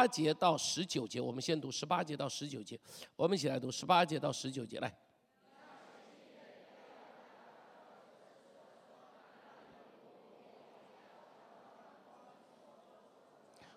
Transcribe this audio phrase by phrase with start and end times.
[0.00, 2.80] 八节到十九节，我们先读十八节到十九节，
[3.16, 4.90] 我们一起来读十八节到十九节，来。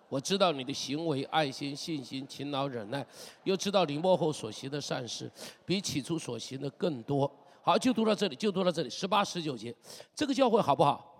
[0.08, 3.06] 我知道你的行为、爱心、信心、勤劳、忍耐，
[3.42, 5.30] 又知道你幕后所行的善事，
[5.66, 7.30] 比起初所行的更多。
[7.60, 9.74] 好，就读到这里，就读到这里，十八、十九节，
[10.14, 11.13] 这个教会好不好？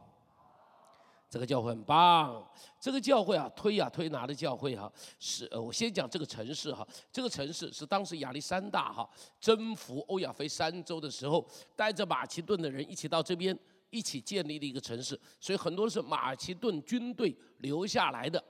[1.34, 2.48] 这个教会很棒。
[2.78, 9.08] 这个教会啊，推呀推拿的教会哈，是呃，我先讲这个城市哈，这个城市是当时亚历山大哈
[9.40, 13.58] 征服欧亚非三洲的时候，带着马其顿的人一起到这边
[13.90, 18.42] 一起建立的一个城市，所以很多是马其顿军队留下来的。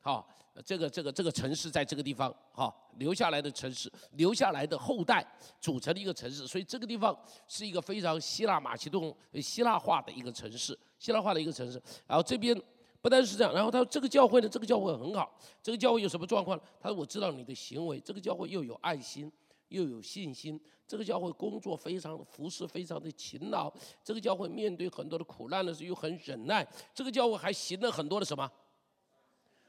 [0.00, 0.28] 好，
[0.64, 5.26] 这个这个这个城市在这个地方，哈留下来的城市，留下来的后代
[5.60, 11.80] 组成的一个城市，所以这个地方是一个非常希腊马其顿希腊化的一个城市，希腊化的一个城市。
[12.06, 12.60] 然后这边
[13.00, 15.32] 不单是这样，然后他说这个教会呢，这个教会很好，
[15.62, 16.60] 这个教会有什么状况？
[16.80, 19.30] 他说我知道你的行为，这个教会又有爱心，
[19.68, 28.50] 又有信心，这个教会工作非常服侍，非常的勤劳，这个教会面对很多的苦难的时候又很忍耐，这个教会还行了很多的什么？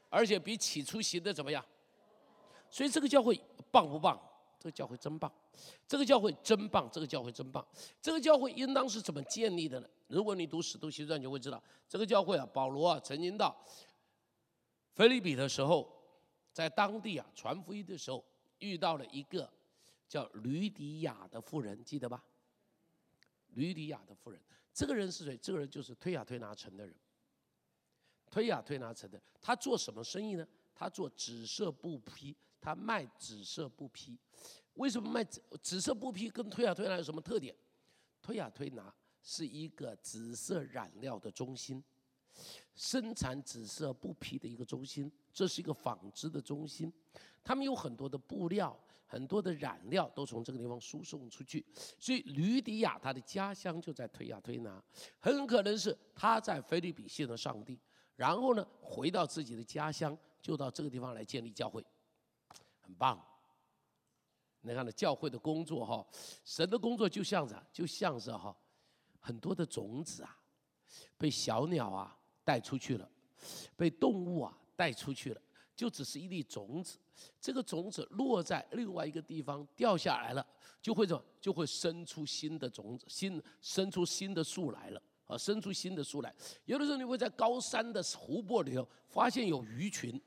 [0.08, 1.64] 而且比起初行的怎么样？
[2.68, 4.20] 所以这个教会棒不棒？
[4.60, 5.32] 这个教会真棒，
[5.88, 7.66] 这个教会真棒，这个教会真棒。
[8.02, 9.88] 这个教会应当是怎么建立的呢？
[10.06, 13.56] 如果你读《使徒行传》，就会知道这个教会啊，保罗啊曾经到
[14.92, 15.90] 菲利比的时候，
[16.52, 18.22] 在当地啊传福音的时候，
[18.58, 19.50] 遇到了一个
[20.06, 22.22] 叫吕底亚的妇人，记得吧？
[23.54, 24.38] 吕底亚的妇人，
[24.74, 25.38] 这个人是谁？
[25.38, 26.94] 这个人就是推雅推拿城的人。
[28.30, 30.46] 推亚推拿城的，他做什么生意呢？
[30.74, 34.18] 他做紫色布匹，他卖紫色布匹。
[34.74, 36.30] 为什么卖紫紫色布匹？
[36.30, 37.54] 跟推呀推拿有什么特点？
[38.22, 41.82] 推呀推拿是一个紫色染料的中心，
[42.74, 46.92] 生产紫色布匹的一个中心，这是一个纺织的中心。
[47.42, 51.64] 他们有很多的布料，很多的染料都从这个地方输送出去。
[51.98, 54.82] 所以吕底亚他的家乡就在推呀推拿，
[55.18, 57.78] 很可能是他在菲律宾信了上帝。
[58.16, 61.82] 然后呢，回到自己的家乡，就到这个地方来建立教会，
[62.90, 63.24] 很棒。
[64.62, 66.04] 你看呢，教会的工作哈，
[66.44, 68.54] 神的工作就像是，就像是哈，
[69.20, 70.36] 很多的种子啊，
[71.16, 73.08] 被小鸟啊带出去了，
[73.76, 75.40] 被动物啊带出去了，
[75.76, 76.98] 就只是一粒种子。
[77.40, 80.44] 这个种子落在另外一个地方掉下来了，
[80.82, 85.00] 就会怎么，就会生出新的种子，新生出新的树来了。
[85.26, 86.34] 啊，生出新的树来。
[86.64, 90.20] 有的时候你会在高山的湖泊里头发现有鱼群，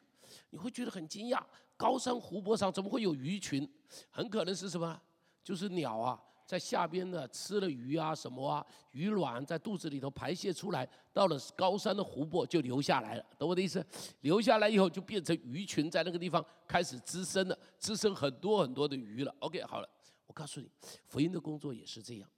[0.49, 1.43] 你会觉得很惊讶。
[1.75, 3.67] 高山湖泊上怎么会有鱼群？
[4.09, 5.01] 很可能是什么？
[5.43, 13.25] 就是鸟啊，在下边的吃了鱼啊什么啊，鱼卵在肚子里头排泄出来，到了高山的湖泊就留下来了。
[13.37, 13.85] 懂我的意思？
[14.21, 19.35] 留下来以后就变成鱼群，在那个地方开始滋生了，滋生很多很多的鱼了。
[19.39, 19.89] OK，好了，
[20.27, 20.69] 我告诉你，
[21.05, 22.29] 福音的工作也是这样。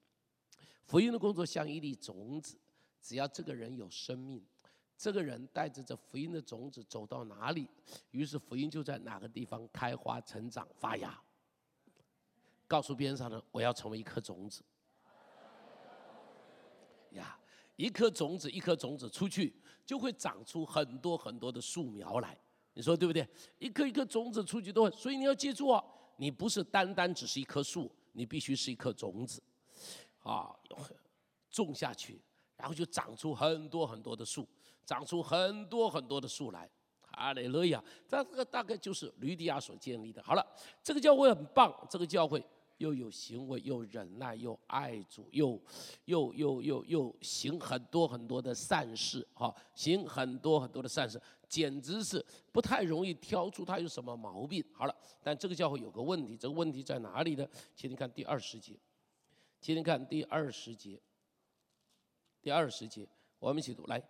[0.86, 2.58] 福音的工作像一粒种子，
[3.02, 4.44] 只要这个人有生命，
[4.98, 7.68] 这个人带着这福音的种子走到哪里，
[8.12, 11.22] 于是福音就在哪个地方开花、成长、发芽。
[12.68, 14.64] 告诉边上的，我要成为一颗种子。
[17.12, 17.40] 呀，
[17.76, 19.54] 一颗种子，一颗种子出去，
[19.86, 22.38] 就会长出很多很多的树苗来。
[22.74, 23.28] 你说对不对？
[23.60, 25.84] 一颗一颗种子出去都会，所以你要记住啊，
[26.18, 29.42] 你不是单单只是一棵树，你必须是一颗种子。
[30.24, 30.54] 啊，
[31.52, 32.20] 种下去，
[32.58, 34.48] 然后就长出很多很多的树，
[34.86, 36.70] 长出很多很多的树来。
[37.12, 40.22] 阿雷勒亚，这个大概就是吕底亚所建立的。
[40.22, 40.46] 好了，
[40.84, 42.46] 这个教会很棒，这个教会
[42.78, 45.58] 又有行为，又忍耐，又爱主，又
[46.04, 54.62] 又又又又行很多很多的善事，哈，行很多很多的善事，简直是不太容易挑出他有什么毛病。
[54.74, 57.48] 好了，但这个教会有个问题，这个问题在哪里呢？
[57.74, 58.78] 请你看第二十节。
[59.62, 61.02] 今天看第二十节，
[62.42, 63.08] 第二十节，
[63.40, 64.04] 我们一起读来。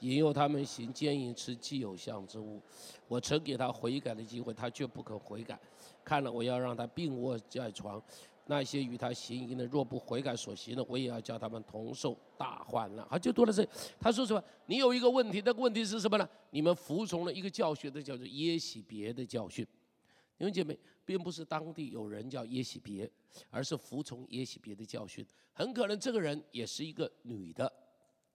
[0.00, 2.60] 引诱他们行奸淫，吃既偶像之物。
[3.08, 5.58] 我曾给他悔改的机会，他却不肯悔改。
[6.04, 8.02] 看了，我要让他病卧在床。
[8.46, 13.06] 那些与他行淫的，若不悔改所行的，我也要叫他们同受大患难。
[13.06, 13.64] 好，就多了这。
[14.00, 14.42] 他说什么？
[14.66, 16.28] 你有一个问题，那个问题是什么呢？
[16.50, 19.64] 你们服从了一个教训，那叫做耶喜别的教训。
[20.36, 23.08] 弟兄姐妹，并不是当地有人叫耶喜别，
[23.50, 25.24] 而是服从耶喜别的教训。
[25.52, 27.72] 很可能这个人也是一个女的，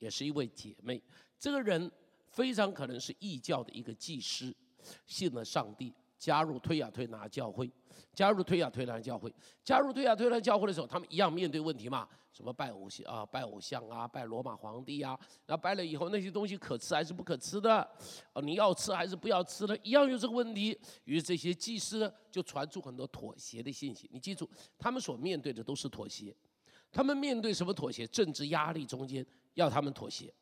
[0.06, 1.02] 也是一位姐妹。
[1.40, 1.92] 这个人
[2.28, 4.56] 非常可能是异教的一个祭师，
[5.06, 5.92] 信了上帝。
[6.18, 7.70] 加入推亚推拿教会，
[8.14, 9.32] 加入推亚推拿教会，
[9.64, 12.08] 加入推亚推拿教会的时候，他们一样面对问题嘛？
[12.32, 15.20] 什么拜偶像啊，拜偶像啊，拜罗马皇帝啊？
[15.46, 17.88] 那拜了以后，那些东西可吃还是不可吃的？
[18.34, 19.78] 哦，你要吃还是不要吃的？
[19.84, 20.76] 一样有这个问题。
[21.04, 24.10] 于是这些祭司呢，就传出很多妥协的信息。
[24.12, 24.50] 你记住，
[24.80, 26.34] 他们所面对的都是妥协。
[26.92, 28.08] 他们面对什么妥协？
[28.08, 29.24] 政治压力中间
[29.56, 30.34] 要他们妥协。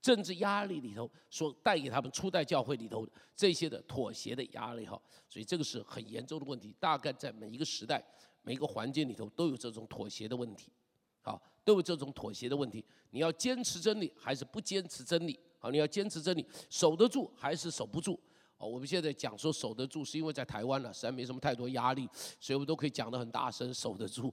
[0.00, 4.98] 政治压力里头所带给他们初代教会里头这些的妥协的压力哈，
[5.28, 6.74] 所以这个是很严重的问题。
[6.78, 8.02] 大概在每一个时代、
[8.42, 10.72] 每一个环境里头都有这种妥协的问题，
[11.20, 12.82] 好，都有这种妥协的问题。
[13.10, 15.38] 你要坚持真理还是不坚持真理？
[15.58, 18.18] 好，你要坚持真理，守得住还是守不住？
[18.56, 22.08] 哦，我们现在讲说守得住，是因为在台湾了，实在没什么太多压力，
[22.40, 24.32] 所以我们都可以讲得很大声，守得住。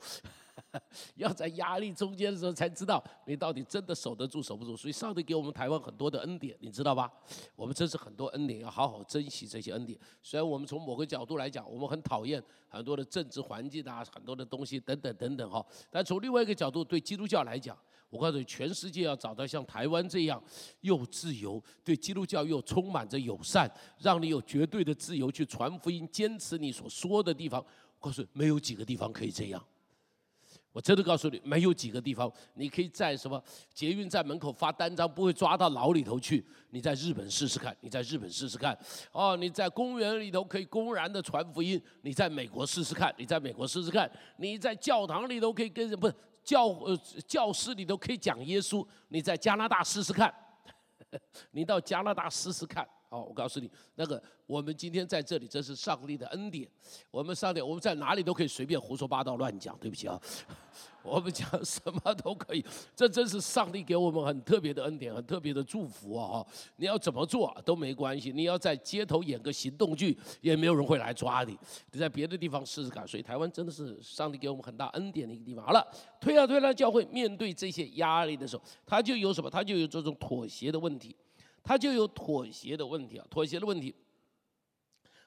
[1.15, 7.11] 要在压力中间的时候才知道你到底真的守得住守不住，所以上帝给我们台湾很多的恩典，你知道吧？
[7.55, 9.97] 我们真是很多恩典，要好好珍惜这些恩典。
[10.21, 17.77] 虽然我们从某个角度来讲，我们很讨厌很多的政治环境啊，很多的东西等等等等哈，但从另外一个角度，对基督教来讲，
[18.09, 20.41] 我告诉你，全世界要找到像台湾这样
[20.81, 23.69] 又自由、对基督教又充满着友善，
[23.99, 27.59] 让你有绝对的自由去传福音、坚持你所说的地方，
[27.99, 29.63] 我告诉你，没有几个地方可以这样。
[30.75, 33.41] 我真的告诉你，没有几个地方你可以在什么
[33.73, 36.45] 捷运站门口发单张，不会抓到牢里头去。
[36.71, 38.77] 你在日本试试看，你在日本试试看。
[39.13, 44.11] 哦，你在公园里头可以公然的传福音，你在美国试试看，你在美国试试看。
[44.35, 46.13] 你在教堂里头可以跟人不是
[46.43, 50.33] 教呃教室里头可以讲耶稣，你在加拿大试试看，
[51.51, 52.85] 你到加拿大试试看。
[53.15, 56.69] 哦，我告诉你，那个我们今天在这里，这是上帝的恩典。
[57.09, 59.77] 我们上帝，我们在哪里都可以随便胡说八道、乱讲。
[59.79, 60.19] 对不起啊，
[61.03, 62.63] 我们讲什么都可以。
[62.95, 66.27] 这真是上帝给我们很特别的恩典，很特别的祝福啊！
[66.27, 66.47] 哈，
[66.77, 68.31] 你要怎么做都没关系。
[68.31, 71.57] 你要在街头演个行动剧，也没有人会来抓你。
[71.91, 73.07] 你在别的地方试试看。
[73.07, 75.65] 所以台湾真的是上帝给我们很大恩典的一个地方。
[75.65, 75.85] 好了，
[76.19, 79.49] 推啊推啊，教会面对这些压力的时候，他就有什么？
[79.49, 81.15] 他就有这种妥协的问题。
[81.65, 83.93] 他就有妥协的问题啊，妥协的问题。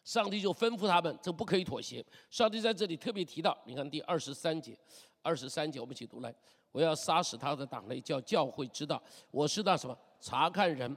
[0.04, 2.02] 上帝就吩咐他们，这不可以妥协。
[2.30, 4.74] 上帝在这里特别提到，你看第二十三节，
[5.20, 6.34] 二十三节我们一起读来。
[6.72, 9.98] 我要杀死他的党类，叫教会知道我是那什么？
[10.20, 10.96] 查看人，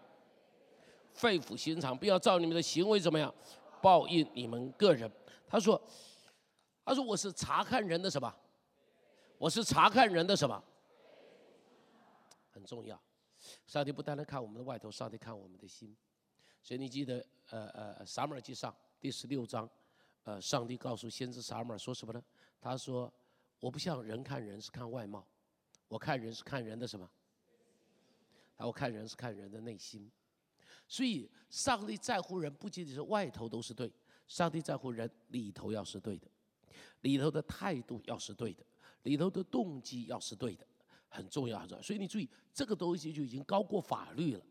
[1.14, 3.34] 肺腑心肠，不要照你们的行为怎么样
[3.82, 5.12] 报应你们个人。
[5.48, 5.82] 他说，
[6.86, 8.34] 他说我是查看人的什么？
[9.38, 10.64] 我是查看人的什么？
[12.52, 12.98] 很重要。
[13.66, 15.96] 上帝不单单看我们的外头，上帝看我们的心。
[16.62, 19.70] 所以你记得，呃呃，撒母耳记上第十六章，
[20.24, 22.24] 呃，上帝告诉先知撒母耳说什么呢？
[22.60, 23.12] 他说
[23.60, 25.26] ：“我不像人看人是看外貌，
[25.88, 27.10] 我看人是看人的什么？
[28.56, 30.12] 他我看人是看人的内心。
[30.88, 33.92] 所以上帝在乎人，不仅仅是外头都是对，
[34.28, 36.28] 上帝在乎人里头要是对的，
[37.02, 38.64] 里头的态度要是对的，
[39.04, 40.68] 里头的动机要是对的。”
[41.12, 41.82] 很重要，很重要。
[41.84, 44.44] 所以你注意，这个东西就已经高过法律了。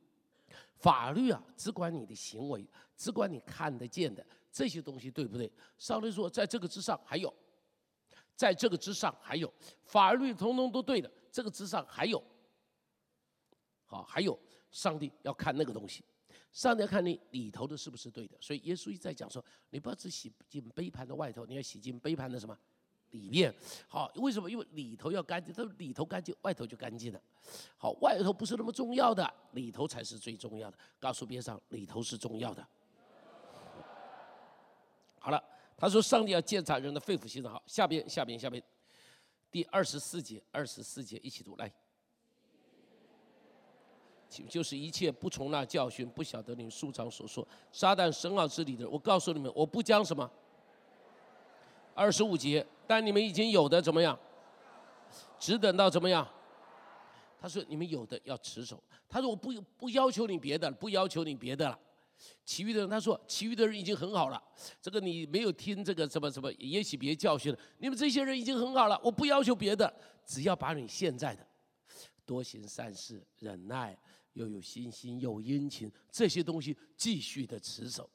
[0.77, 2.65] 法律啊，只管你的行为，
[2.97, 5.51] 只管你看得见的这些东西，对不对？
[5.77, 7.33] 上帝说，在这个之上还有，
[8.35, 9.53] 在这个之上还有，
[9.85, 12.23] 法律通通都对的，这个之上还有。
[13.85, 14.39] 好，还有，
[14.71, 16.05] 上帝要看那个东西，
[16.53, 18.37] 上帝要看你里头的是不是对的。
[18.41, 22.57] 所以耶稣一再讲说，你不要只洗进杯盘的外头，你要洗进杯盘的什么？
[23.11, 23.55] 里面
[23.89, 24.51] 好，为什么？
[24.51, 27.21] 因为里头要干净，它里头干净，外头就干净了。
[27.77, 30.79] 好，外头不是那么重要的，里头才是最重要的。
[30.99, 32.67] 告诉边上，里头是重要的。
[35.19, 35.43] 好了，
[35.77, 37.53] 他说上帝要检查人的肺腑心肠。
[37.53, 38.63] 好，下边下边下边，
[39.51, 41.73] 第二十四节，二十四节一起读来。
[44.49, 48.89] 就是一切不从那教训，不晓得你书上所说撒旦深奥之理的。
[48.89, 50.31] 我告诉你们，我不将什么。
[52.01, 54.19] 二十五节，但你们已经有的怎么样？
[55.39, 56.27] 只等到怎么样？
[57.39, 58.83] 他说你们有的要持守。
[59.07, 61.79] 他说我不不要求你别的，不要求你别的了。
[62.43, 64.43] 其余的人他说，其余的人已经很好了。
[64.81, 67.59] 这个你没有听这个什么什么，也许别教训了。
[67.77, 69.93] 你们这些人已经很好了，我不要求别的，
[70.25, 71.47] 只要把你现在的
[72.25, 73.95] 多行善事、忍耐，
[74.33, 78.09] 又有信心、有殷勤这些东西继续的持守。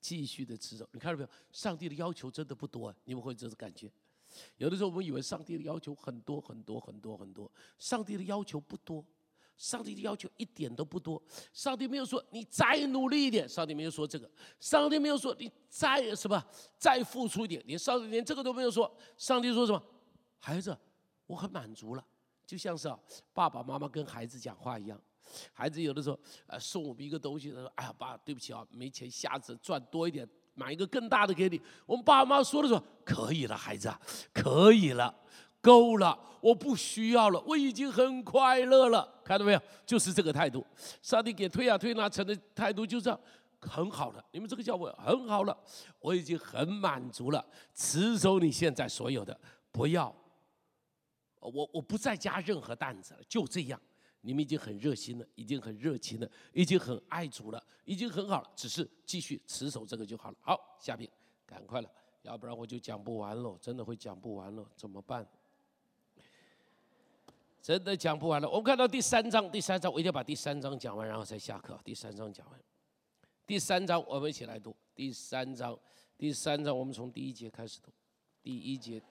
[0.00, 1.28] 继续的持守，你看到没有？
[1.52, 3.90] 上帝的要求真的不多，啊你们会这种感觉。
[4.58, 9.04] 有的时候我们以为上帝的要求很多很多很多很多，上帝的要求不多，
[9.56, 11.20] 上帝的要求一点都不多。
[11.52, 16.42] 上帝没有说你再努力一点，上帝没有说这个，上帝没有说你再什么
[16.76, 18.94] 再付出一点，连上帝连这个都没有说。
[19.16, 19.82] 上帝说什么？
[20.38, 20.76] 孩子，
[21.26, 22.06] 我很满足了，
[22.46, 23.00] 就像是啊
[23.32, 25.00] 爸爸妈妈跟孩子讲话一样。
[25.52, 33.92] 孩子有的时候呃送我们一个东西，他说：“哎呀，爸，对不起啊，没钱，下次赚多一点，买一个更大的给你。”我们爸妈说了说：“可以了，孩子，
[34.32, 35.14] 可以了，
[35.60, 39.60] 够了，我不需要了，我已经很快乐了。”看到没有？
[39.84, 40.64] 就是这个态度。
[41.02, 43.20] 上帝给推啊推拿成的态度就这样，
[43.60, 44.24] 很好了。
[44.32, 45.56] 你们这个教会很好了，
[46.00, 47.44] 我已经很满足了，
[47.74, 49.38] 持守你现在所有的，
[49.70, 50.14] 不要。
[51.40, 53.80] 我我不再加任何担子了，就这样。
[54.20, 58.50] 你们已经很热心了，已经很热情了，已经很爱主了，已经很好了。
[58.56, 60.36] 只是继续持守这个就好了。
[60.40, 61.08] 好，下面
[61.46, 61.90] 赶快了，
[62.22, 65.26] 要不然我就讲不完了，真的会讲不完了，怎么办？
[67.62, 68.48] 真的讲不完了。
[68.48, 71.78] 我们看到第三章，第三章我一定要把第三章讲完，然后才下课。
[71.84, 72.60] 第三章讲完，
[73.46, 74.74] 第三章我们一起来读。
[74.94, 75.78] 第三章，
[76.16, 77.92] 第三章我们从第一节开始读，
[78.42, 79.02] 第一节。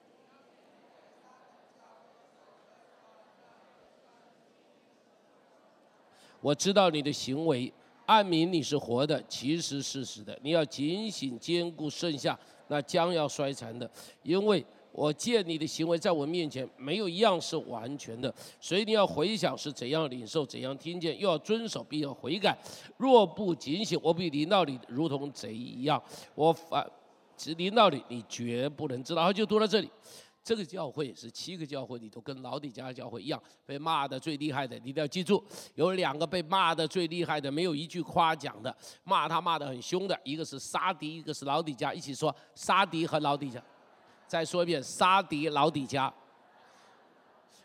[6.40, 7.72] 我知道你的行为，
[8.06, 10.38] 暗明你是活的，其实是死的。
[10.42, 13.90] 你要警醒兼顾剩下那将要衰残的，
[14.22, 18.32] 因为我见你的行为在我面前没有一样是完全的。
[18.60, 22.56] 所以你要回想是怎样领受，怎样听见，又要遵守，并要悔改。
[22.96, 26.02] 若不警醒，我必临到你如同贼一样。
[26.34, 26.84] 我反
[27.36, 29.22] 只临到你，你绝不能知道。
[29.22, 29.88] 好，就读到这里。
[30.48, 38.74] 这个教会是七个教会里头跟老底家教会一样，被骂的最厉害的，你一定要记住，有两个被骂的最厉害的，没有一句夸奖的，
[39.04, 43.62] 骂他骂的很凶的，一个是沙迪，一个是老底家，一起说沙迪和老底家。
[44.26, 46.10] 再说一遍，沙迪老底家。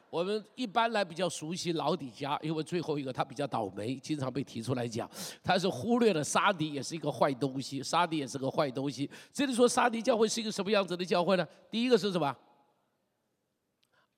[0.10, 5.10] 我们一般来比较熟悉老底家，因为最后一个他比较倒霉，经常被提出来讲，
[5.42, 9.10] 他是忽略了沙迪也是一个坏东西，沙迪也是个坏东西。
[9.32, 11.48] 这里说沙迪教会是一个什么样子的教会呢？
[11.72, 12.36] 第一个是什么？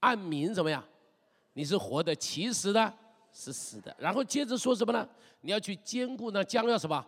[0.06, 0.82] 按名怎么样？
[1.54, 2.94] 你是活的，其实呢
[3.32, 3.94] 是死的。
[3.98, 5.08] 然后接着说什么呢？
[5.40, 7.04] 你要去兼顾呢，将要什么？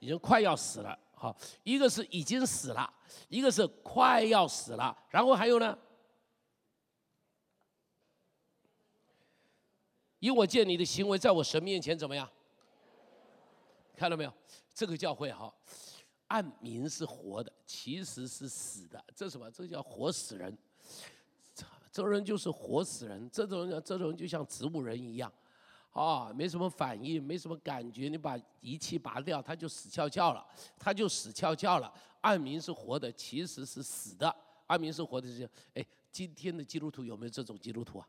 [0.00, 0.98] 已经快要死了。
[1.14, 2.92] 好，一个是已经死了，
[3.30, 4.94] 一个是快要死了。
[5.08, 5.78] 然后还有呢？
[10.18, 12.30] 因我见你的行为在我神面前怎么样？
[13.96, 14.32] 看到没有？
[14.74, 15.50] 这个教会哈，
[16.26, 19.02] 按名是活的，其实是死的。
[19.16, 19.50] 这什么？
[19.50, 20.54] 这叫活死人。
[21.92, 25.32] 这种人就是活死人，这种人，这种人就像植物人一样，
[25.92, 30.46] 啊，没什么反应，没什么感觉，你把仪器拔掉，他就死翘翘了，
[30.78, 31.92] 他就死翘翘了。
[32.20, 34.34] 暗明是活的，其实是死的。
[34.66, 38.06] 暗明是活的，是哎，今天的基督徒有没有这种基督徒啊？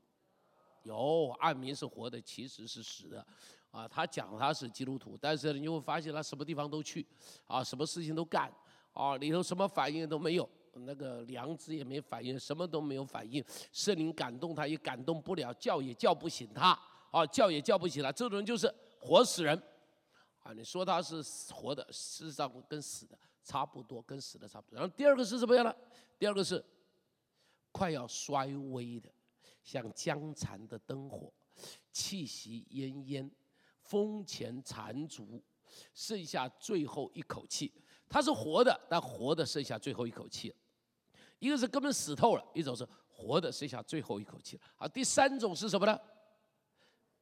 [0.84, 3.26] 有，暗明是活的，其实是死的。
[3.72, 7.08] 啊，他讲他是基督徒，但是你会发现他什么地方都去，
[7.48, 8.54] 啊，什么事情都干，
[8.94, 10.48] 啊，里头什么反应都没有。
[10.80, 16.78] 那个良知也没反应，什么都没有反应，圣灵感动他也感动不了，叫也叫不醒他，
[17.12, 19.62] 啊，叫也叫不醒他，这种人就是活死人，
[20.44, 21.22] 啊，你说他是
[21.54, 24.80] 活的，事实上跟死的差不多，跟死的差不多。
[24.80, 25.75] 然后第二个是什么样呢？
[26.18, 26.63] 第二个是
[27.72, 29.10] 快要衰微的，
[29.63, 31.32] 像江残的灯火，
[31.92, 33.30] 气息奄奄，
[33.82, 35.42] 风前残烛，
[35.94, 37.72] 剩下最后一口气。
[38.12, 40.56] 他是活的，但活的剩下最后一口气了。
[41.39, 44.62] 一个是根本死透了，一种是活的剩下最后一口气了。
[44.75, 45.98] 好，第三种是什么呢？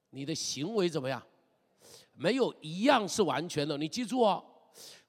[0.10, 1.22] 你的行为怎么样？
[2.14, 3.78] 没有一样是完全的。
[3.78, 4.44] 你记住哦，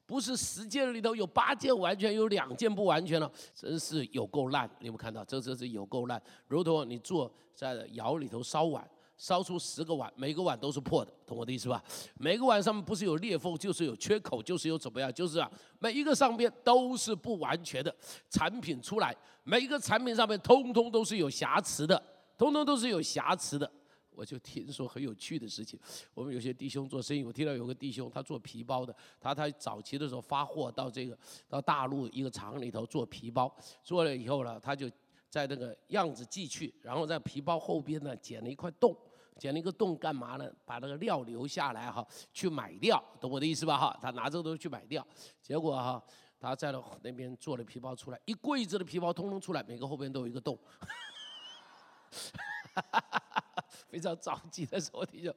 [0.06, 4.70] 不是十件里头有八件完全，有两件不完全了，真是有够烂。
[4.78, 5.24] 你有没有看到？
[5.24, 8.88] 这这是有够烂，如同你坐在窑里头烧碗。
[9.20, 11.84] 烧出十个碗，每个碗都是破的，懂我的意思吧？
[12.14, 17.94] 每个碗上面不是有裂缝，就是有缺口，就是有怎么样，就是啊，每一个上面都是不完全的
[18.30, 22.02] 产品出来，每一个产品上面通通都是有瑕疵的，
[22.38, 23.70] 通通都是有瑕疵的。
[24.12, 25.78] 我就听说很有趣的事情，
[26.14, 34.90] 我们有些弟兄做生意，我听到有个弟兄他做皮包的，他他早期的时候发货到这个到大陆一个厂里头做皮包，做了以后呢，他就
[35.28, 38.96] 在那个样子寄去，然后在皮包后边呢剪了一块洞。
[39.40, 40.52] 剪了一个洞干嘛呢？
[40.66, 43.98] 把那个料留下来哈，去买掉，懂我的意思吧哈？
[44.02, 45.04] 他拿这个东西去买掉，
[45.40, 46.04] 结果哈，
[46.38, 46.70] 他在
[47.02, 50.58] 那边做了皮包出来，一柜子的皮包通通出来，每个后边都有一个洞，
[53.88, 55.34] 非常着急的时候，弟兄，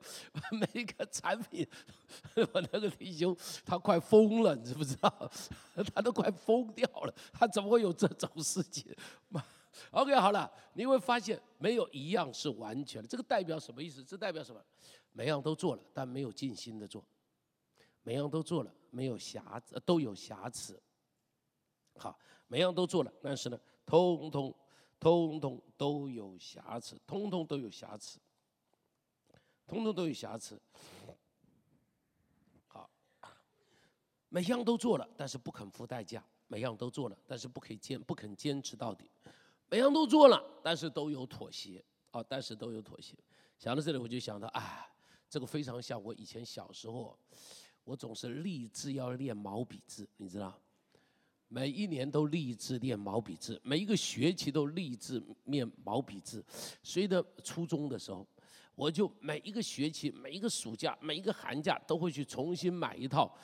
[0.60, 1.66] 每一个产品，
[2.52, 3.34] 我那个弟兄
[3.66, 5.32] 他快疯了，你知不知道？
[5.96, 8.94] 他都快疯掉了，他怎么会有这种事情
[9.92, 13.08] ？OK，好了，你会发现没有一样是完全的。
[13.08, 14.04] 这个代表什么意思？
[14.04, 14.64] 这代表什么？
[15.12, 17.02] 每样都做了，但没有尽心的做；
[18.02, 20.82] 每样都做了，没有瑕疵，都有瑕疵。
[21.98, 24.54] 好，每样都做了，但是呢，通通
[25.00, 28.20] 通通都有瑕疵，通通都有瑕疵。
[29.66, 30.60] 通通都有瑕疵。
[32.68, 32.90] 好，
[34.30, 39.06] 每样都做了，但是不肯付代价；每样都做了，但是不可以坚不肯坚持到底；
[39.70, 41.84] 每样都做了，但是都有妥协。
[42.12, 43.16] 哦，但是都有妥协。
[43.58, 44.88] 想到这里，我就想到，哎，
[45.28, 47.18] 这个非常像我以前小时候，
[47.84, 50.54] 我总是立志要练毛笔字，你知道。
[51.48, 56.44] 每一年都立志练毛笔字，每一个学期都立志练毛笔字。
[56.82, 58.26] 所以呢，初中的时候，
[58.76, 63.36] 我就每一个学期、每一个暑假、每一个寒假都会去重新买一套，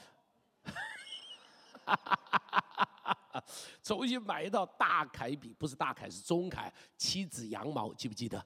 [3.83, 8.43] 重新买一套大楷笔，不是大楷是中楷，七子羊毛，记不记得？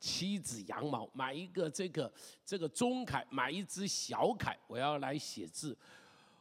[0.00, 2.12] 七子羊毛，买一个这个
[2.44, 5.76] 这个中楷，买一支小楷，我要来写字。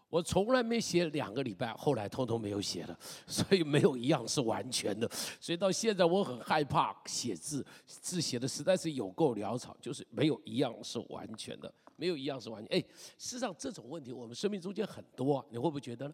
[0.10, 5.10] 我从来没写两个礼拜，后来通通没有写了， 所以没有一样是完全的。
[5.40, 12.78] 所以到现在我很害怕写字，字写的实在是有够潦草，就是没有一样是完全的，没有一样是完全。
[12.78, 12.82] 哎，
[13.18, 16.14] 事实上这种问题我们生命中间很多，你会不会觉得呢？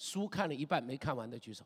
[0.00, 1.62] 书看了一半没看完的举手，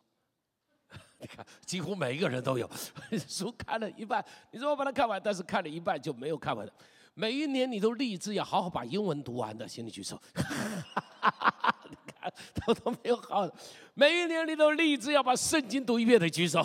[1.20, 2.68] 你 看几乎每一个人都有。
[3.28, 6.72] 书看了一半，你说我把它看完，但是看了一半就没有看完的。
[7.14, 10.20] 每一年你都立志要好好把英文读完的，请你举手。
[10.34, 12.34] 你看，
[12.66, 13.48] 都都没有好。
[13.94, 16.60] 每一年你都立志要把圣经读一遍的，举手。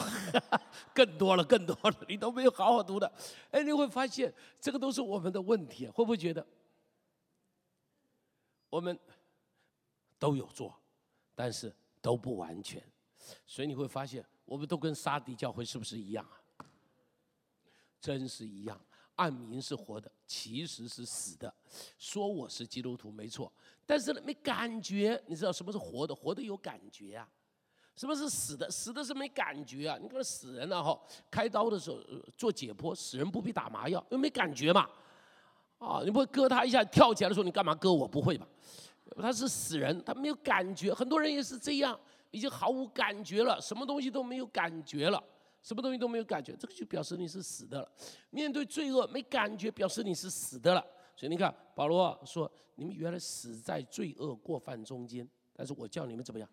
[0.92, 3.14] 更多了，更多了，你都没有好好读的。
[3.52, 6.44] 哎，你会发现这个都是我们的问题，会不会觉得
[8.72, 8.98] 我们
[10.18, 10.79] 都有做，
[11.40, 12.84] 但是都不完全？
[13.48, 16.26] 所以你会发现，我们都跟沙迪教会是不是一样
[16.58, 16.66] 啊？
[18.02, 18.78] 真是一样。
[19.16, 21.54] 按名是活的，其实是死的。
[21.98, 23.50] 说我是基督徒没错，
[23.86, 25.22] 但是呢没感觉。
[25.28, 26.14] 你知道什么是活的？
[26.14, 27.26] 活的有感觉啊。
[27.96, 28.70] 什么是死的？
[28.70, 29.98] 死的是没感觉啊。
[30.02, 32.02] 你看死人了哈，开刀的时候
[32.38, 34.90] 做解剖，死人不必打麻药，因为没感觉嘛。
[35.78, 38.06] 啊，你不会割他一下跳起来的时候，你干嘛割我？
[38.06, 38.46] 不会吧？
[39.18, 40.94] 他是死人，他没有感觉。
[40.94, 42.00] 很多人也是这样，
[42.32, 45.22] 已经毫无感觉了，什么东西都没有感觉了。
[45.62, 47.92] 什么东西都没有感觉，这个就表示你是死的了。
[48.30, 50.86] 面对罪恶没感觉，表示你是死的了。
[51.18, 56.50] 所以你看，保罗说：“你们原来死在罪恶过犯中间，但是我叫你们怎么样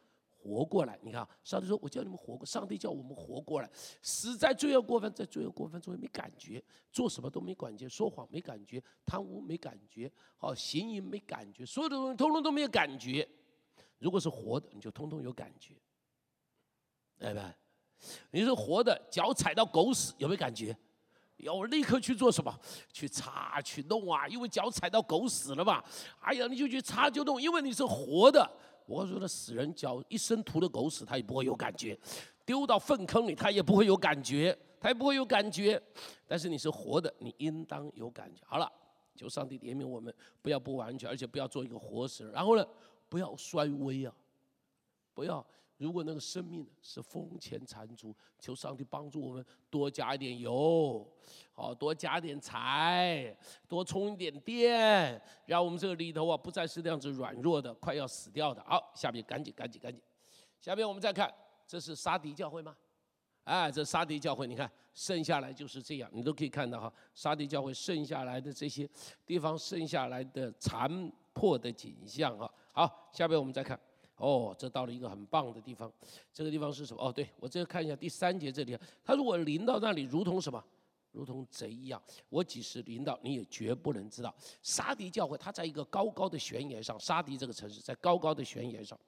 [0.47, 3.69] 活过来？”你看，上帝说：“我叫你们活过。”上帝叫我们活过来，
[4.03, 13.29] 死在罪恶过分，在罪恶过分中间没感觉，做什么都没感觉，说谎没感觉，贪污没感觉，好行淫没感觉，所有的东西通通都没有感觉。
[13.99, 15.75] 如果是活的，你就通通有感觉，
[17.19, 17.57] 明白？
[18.31, 20.77] 你是活的，脚踩到狗屎有没有感觉？
[21.39, 22.59] 要我立刻去做什么？
[22.93, 24.27] 去擦去弄啊！
[24.27, 25.85] 因为脚踩到狗屎了嘛。
[26.21, 28.51] 哎呀，你就去擦就弄，因为你是活的。
[28.87, 31.99] 我说的死人脚一身涂的狗屎，他也不会有感觉；
[32.45, 35.81] 丢到粪坑里，他也不会有感觉，他也不会有感觉。
[36.27, 38.43] 但是你是活的，你应当有感觉。
[38.47, 38.71] 好了，
[39.15, 42.33] 求上帝怜悯我们，不要不完全，而且不要做一个活死人。
[42.33, 42.67] 然后呢，
[43.09, 44.15] 不要衰微啊，
[45.15, 45.45] 不要。
[45.79, 51.07] 如果那个生命是风前残烛，求上帝帮助我们多加一点油，
[51.53, 53.37] 好多加点柴，
[53.69, 58.63] 多充一点电，让我们这个里头啊不再是那样子软弱的，快要死掉的。
[58.67, 60.01] 好，下面赶紧赶紧赶紧，
[60.61, 61.33] 下面我们再看，
[61.67, 62.75] 这是沙迪教会吗？
[63.45, 68.89] 哎，这沙迪教会，你看剩下来就是这样，你都可以看到哈，沙迪教会剩下来的这些
[69.27, 72.51] 地方剩下来的残破的景象哈。
[72.73, 73.79] 好，下面我们再看。
[74.17, 75.93] 哦，这到了一个很棒的地方，
[76.33, 77.07] 这个地方是什么？
[77.07, 80.63] 哦，对我这个看一下第三节这里，他如果临到那里，如同什么？
[81.13, 82.03] 如同贼一样。
[82.29, 84.35] 我即使临到，你也绝不能知道。
[84.63, 88.99] 沙迪教会，它在一个高高的悬崖上，沙迪这个城市在高高的悬崖上。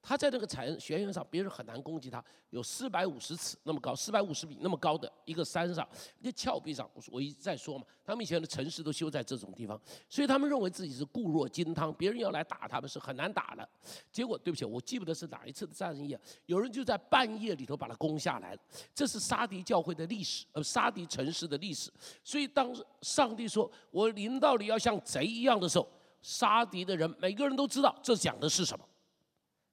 [0.00, 2.24] 他在这个彩悬崖上，别人很难攻击他。
[2.50, 5.86] 有四百五十尺那么高，四百五十米那么高的一个山上，
[6.20, 6.88] 那峭壁上。
[6.94, 13.68] 我我一直在说嘛，他们以前的城市都修在这种地方，所以他们认为自己是固若金汤，别人要来打他们是很难打的。
[14.10, 18.60] 结果对不起，我记不得是哪一次的战役，有人就在半夜里头把它攻下来了。
[18.94, 21.90] 这是沙迪教会的历史，呃，沙迪城市的历史。
[22.24, 25.86] 所以当上帝说我临到你要像贼一样的时候，
[26.22, 28.84] 沙迪的人每个人都知道这讲的是什么。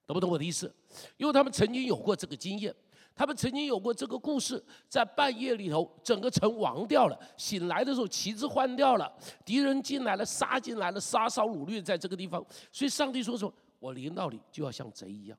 [0.06, 0.74] 懂不懂我的意思？
[1.18, 2.74] 因为他们曾经有过这个经验，
[3.15, 7.20] 他们曾经有过这个故事，在半夜里头，整个城亡掉了。
[7.38, 9.12] 醒来的时候，旗帜换掉了，
[9.44, 12.46] 敌人进来了，杀进来了，杀烧掳掠在这个地方。
[12.72, 13.54] 所以上帝说什么？
[13.80, 15.38] 我临到你，就要像贼一样，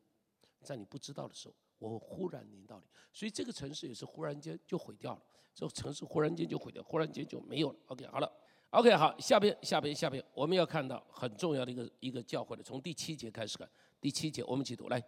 [0.62, 2.84] 在你不知道的时候，我忽然临到你。
[3.12, 5.22] 所以这个城市也是忽然间就毁掉了，
[5.54, 7.76] 这个城市忽然间就毁掉，忽然间就没有了。
[7.86, 8.30] OK，好了
[8.70, 13.68] ，OK，好，下边下边下边，我们要看到很重要的一个一个教会的，从第七节开始看。
[14.00, 15.02] 第七节，我们一起读来。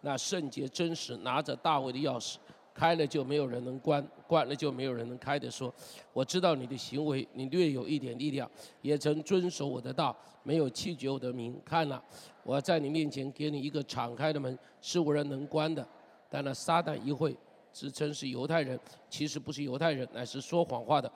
[0.00, 2.36] 那圣洁真实拿着大卫的钥匙，
[2.74, 5.50] 开了就没有人能关，关了就没有人能开的。
[5.50, 5.72] 说，
[6.12, 8.48] 我知道你的行为，你略有一点力量，
[8.82, 11.58] 也曾遵守我的道，没有弃绝我的名。
[11.64, 12.04] 看了，
[12.42, 15.86] 我在你面前给你一个敞开的门，是无人能关的。
[16.28, 17.34] 但那撒旦一会
[17.72, 18.78] 自称是犹太人，
[19.08, 21.10] 其实不是犹太人，乃是说谎话的。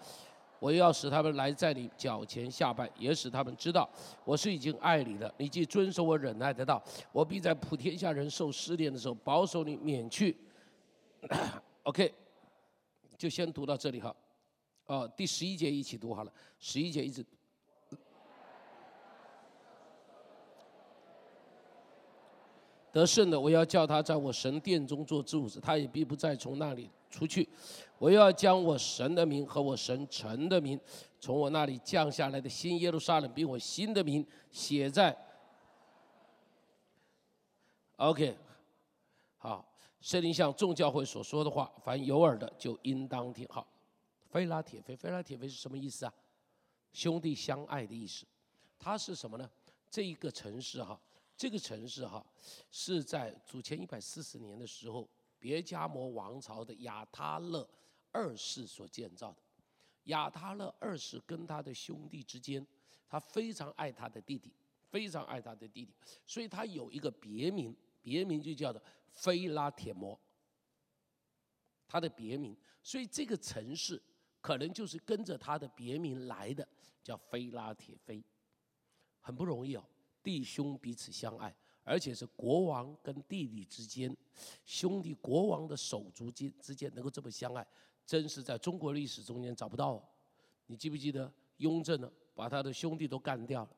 [0.61, 3.89] 我又要使他们来在你脚前下拜，也使他们知道
[4.25, 5.33] 我是已经爱你了。
[5.39, 10.37] 你既遵守我忍耐的道，我必在普天下人受试炼的时候保守你免去。
[11.85, 12.13] OK，
[13.17, 14.15] 就先读到这里哈。
[14.87, 17.25] 哦，第十一节一起读好了，十一节一直。
[22.91, 27.49] 得胜的，我要叫他在我神殿中做柱子，他也必不再从那里出去。
[27.99, 30.79] 我又要将我神的名和我神城的名，
[31.19, 35.17] 从我那里降下来的新耶路撒冷，并我新的名写在。
[37.97, 38.37] OK，
[39.37, 39.69] 好，
[40.01, 43.45] 圣灵像众教会所说的话，凡有耳的就应当听。
[43.51, 43.67] 好，
[44.31, 46.15] 菲拉铁菲，菲拉铁菲是什么意思啊？
[46.93, 48.25] 兄弟相爱的意思。
[48.79, 49.51] 它是什么呢？
[49.91, 51.01] 这一个城市哈。
[51.37, 52.25] 这个城市哈
[52.71, 55.09] 是在主前一百四十年的时候，
[55.39, 57.69] 别加摩王朝的亚他勒
[58.11, 59.43] 二世所建造的。
[60.05, 62.67] 亚他勒二世跟他的兄弟之间，
[63.09, 64.53] 他非常爱他的弟弟，
[64.89, 65.95] 非常爱他的弟弟，
[66.27, 70.19] 所以他有一个别名，别名就叫做菲拉铁摩。
[71.87, 74.03] 他的别名，所以这个城市
[74.41, 76.67] 可能就是跟着他的别名来的，
[77.03, 78.23] 叫菲拉铁菲，
[79.21, 79.85] 很不容易哦。
[80.23, 81.55] 弟兄彼此相爱，
[81.89, 84.15] 而且是国王跟弟弟之间，
[84.67, 87.67] 兄弟国王的手足之之间能够这么相爱，
[88.05, 90.07] 真是在中国历史中间找不到。
[90.67, 93.71] 你记不记得雍正呢，把他的兄弟都干掉了，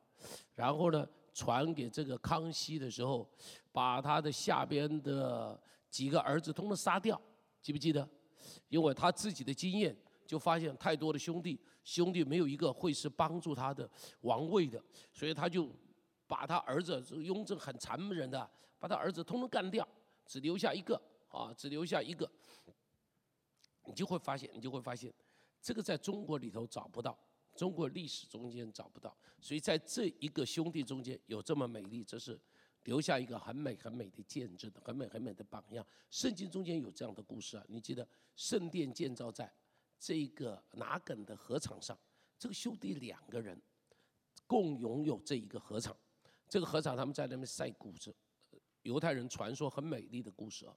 [0.56, 3.30] 然后呢传给这个康熙的时候，
[3.70, 5.56] 把他的下边的
[5.88, 7.20] 几个儿子通通杀掉，
[7.62, 8.08] 记不记得？
[8.68, 9.96] 因为他自己的经验
[10.26, 13.88] 就发现太多的兄弟，兄弟没有一个会是帮助他的
[14.22, 15.70] 王位的，所以他就。
[16.30, 19.86] 把他儿子，雍正很残忍的，把他儿子通通干掉，
[20.24, 20.94] 只留下一个
[21.28, 22.30] 啊，只留下一个。
[23.84, 25.12] 你就会发现，你就会发现，
[25.60, 27.18] 这个在中国里头找不到，
[27.56, 29.16] 中国历史中间找不到。
[29.40, 32.38] 所以在这一个兄弟中间有这么美丽，这是
[32.84, 35.84] 留下一个很美很美的见证的，很美很美的榜样。
[36.10, 39.52] 圣经中间有这样的故事啊，你记得圣殿建造在
[39.98, 41.98] 这个拿梗的河场上，
[42.38, 43.60] 这个兄弟两个人
[44.46, 45.96] 共拥有这一个河场。
[46.50, 48.12] 这个河场，他们在那边晒谷子。
[48.82, 50.76] 犹太人传说很美丽的故事啊。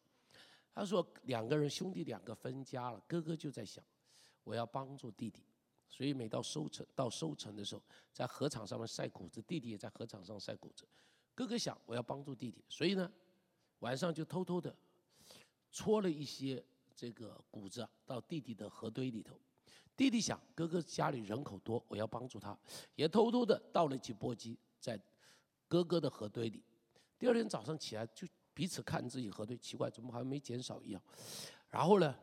[0.71, 3.83] 他说两个人兄弟两个分家了，哥哥就在想，
[4.43, 5.41] 我要帮助弟弟，
[5.89, 7.81] 所以每到收成到收成的时候，
[8.11, 10.87] 在河场上面晒谷子，弟弟也在河场上晒谷子。
[11.33, 13.11] 哥哥想我要帮助弟弟，所以呢，
[13.79, 14.75] 晚上就偷偷的
[15.71, 16.63] 搓了一些
[16.95, 19.39] 这个谷子到弟弟的河堆里头。
[19.97, 22.55] 弟弟想哥哥家里人口多，我要帮助他，
[22.95, 24.99] 也偷偷的倒了几簸箕在。
[25.73, 26.63] 哥哥的河堆里，
[27.17, 31.01] 第二天早上起来就彼此看自己河堆，奇怪，怎么好像没减少一样？
[31.67, 32.15] 然后呢，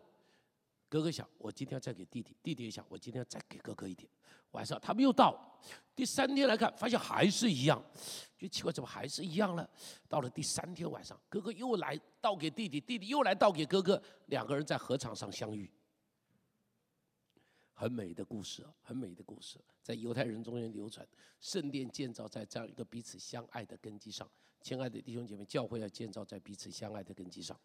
[0.89, 4.09] 哥哥想，我今天要再给弟弟；弟弟也想，我今天再给哥哥一点。
[4.53, 5.37] 晚上他们又到，
[5.97, 7.85] 第三天来看，发现还是一样，
[8.39, 9.69] 就奇怪，怎么还是一样呢？
[10.09, 15.69] 到了第三天晚上，哥哥又来倒给弟弟，弟弟又来倒给哥哥，两个人在河场上相遇。
[17.81, 21.07] 很美的故事，很美的故事，在犹太人中间流传。
[21.41, 24.29] 圣殿建造在这样一个彼此相爱的根基上，
[24.61, 27.59] 亲爱的弟兄姐妹，教会要建造在彼此相爱的根基上。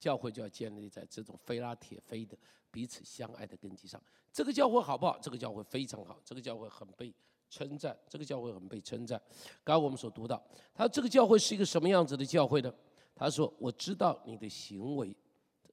[0.00, 2.36] 教会就要建立在这种菲拉铁菲的
[2.68, 4.02] 彼此相爱的根基上。
[4.32, 5.16] 这个教会好不好？
[5.20, 7.14] 这个教会非常好，这个教会很被
[7.48, 9.22] 称赞，这个教会很被称赞。
[9.62, 12.74] 刚刚我们所读到，他这个教会是一个什么样子的教会呢？
[13.14, 15.16] 他说：“我知道你的行为，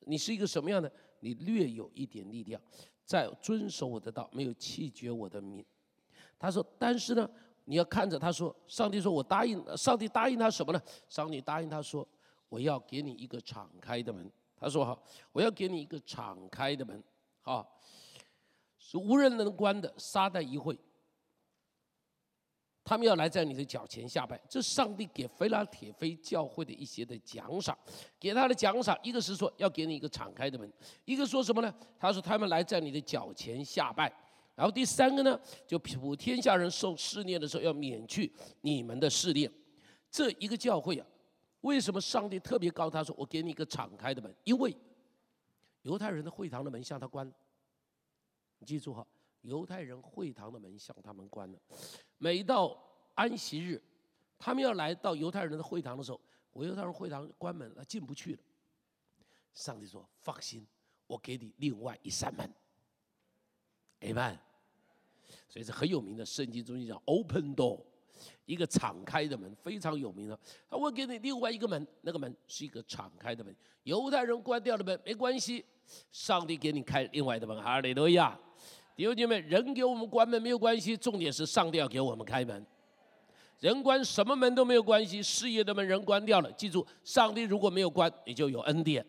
[0.02, 2.62] 你是一个什么样的？”你略有一点力量，
[3.06, 5.66] 在遵守我的道，没有弃绝我的名。
[6.38, 7.30] 他说：“但是呢，
[7.66, 10.82] 你要看着。”他说：“上帝说我答应，上帝答应他什么呢？
[11.08, 12.08] 上帝答应他说，
[12.50, 15.00] 我要给你一个敞开的门。”他说：“哈，
[15.32, 17.04] 我要给你一个敞开的门，
[17.42, 17.68] 哈，
[18.78, 19.94] 是无人能关的。
[19.98, 20.78] 撒旦一会。”
[22.84, 27.78] 他们要来在你的脚前下拜，这是上帝给菲拉铁菲教会的一些的奖赏，
[28.20, 30.72] 给他的奖赏，一个是说要给你一个敞开的门，
[31.06, 31.74] 一个说什么呢？
[32.00, 34.12] 他说他们来在你的脚前下拜，
[34.56, 39.50] 然后第三个呢，就普天下人受试炼的时候要免去你们的试炼。
[40.10, 41.06] 这一个教会啊，
[41.62, 44.36] 为什么上帝特别告他说我给你一个敞开的门？
[44.44, 44.76] 因为
[45.84, 47.32] 犹太人的会堂的门向他关，
[48.58, 49.06] 你记住哈。
[49.42, 51.60] 犹太人会堂的门向他们关了。
[52.18, 52.78] 每到
[53.16, 53.82] 安息日，
[54.38, 56.20] 他们要来到犹太人的会堂的时候，
[56.54, 58.40] 我犹太人会堂关门了，进不去了。
[59.54, 60.66] 上帝说：“放心，
[61.08, 62.50] 我给你另外一扇门。”
[64.02, 64.38] Amen。
[65.48, 67.84] 所以是很有名的圣经中间讲 “open door”，
[68.46, 70.40] 一个敞开的门，非常有名的。
[70.70, 73.56] 他会给你另外一个门，那个门是一个敞开的门。
[73.84, 75.66] 犹太人关掉的门没关系，
[76.12, 77.62] 上帝给你开另外的门。
[77.62, 78.40] 哈利路亚！
[78.96, 82.66] 弟兄姐妹，人给我们关门没有关系，重点是上帝要给我们开门。
[83.60, 89.06] 人关什么门都没有关系，事业的门人关掉了，记住，上帝如果没有关，你就有恩典。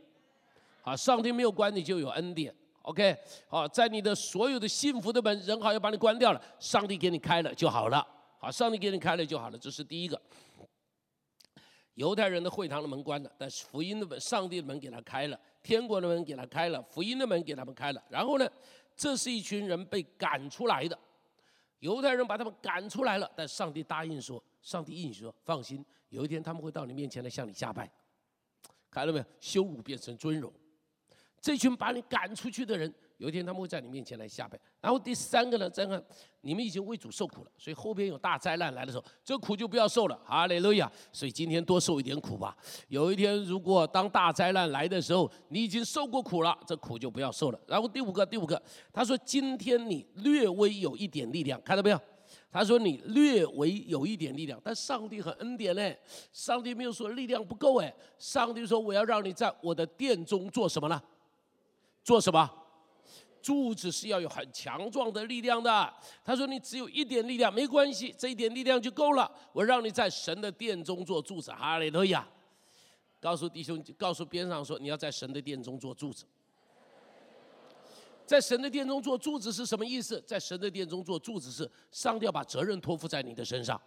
[0.82, 2.54] 好，上帝没有关，你就有恩典。
[2.82, 3.16] OK，
[3.48, 8.06] 好，在你的所有的幸福的门，人好要把你关掉了，上帝给你开了就好了。
[8.38, 10.20] 好，上帝给你开了就好了，这是第一个。
[11.94, 18.02] 犹太人的会堂的门关了，但是福音的门，上帝的门给他开了，天国的门给他开了，福音的门给他们开了。
[18.08, 18.48] 然后呢，
[18.96, 20.98] 这是一群人被赶出来的。
[21.80, 27.90] 犹太人把他们赶出来了，但上帝答应说，上帝应许说，放心，有一天他们会到你面前来向你下拜，
[28.90, 29.24] 看到没有？
[29.40, 30.52] 羞辱变成尊荣，
[31.40, 32.92] 这群把你赶出去的人。
[33.22, 36.02] 有一天他们会在你面前来下拜，然后第三个呢，再看
[36.40, 40.20] 你们已经为主受苦了，所以后边有大灾难来的时候，这苦就不要受了。
[40.24, 40.90] 哈利路亚！
[41.12, 42.56] 所以今天多受一点苦吧。
[42.88, 47.60] 有一天如果当大灾难来的时候，你已经受过苦了，这苦就不要受了。
[47.68, 48.60] 然后第五个，第五个，
[48.92, 52.00] 他说今天你略微有一点力量，看到没有？
[52.50, 55.96] 他说你略微有一点力量，但上帝很恩典嘞，
[56.32, 61.00] 上帝没有说力量不够哎，上帝说我要让你在我的殿中做什么呢？
[62.02, 62.50] 做什么？
[63.42, 65.92] 柱子是要有很强壮的力量的。
[66.24, 69.30] 他说：“你只有一点力量没关系，这一点力量就够了。
[69.52, 72.26] 我让你在神的殿中做柱子。”哈利路亚！
[73.20, 76.24] 告诉弟兄，告诉边上说：“你要在神的殿中做柱子。”
[78.24, 80.22] 在神的殿中做柱子是什么意思？
[80.26, 83.78] 在神的殿中做柱子是上帝要把责任托付在你的身上，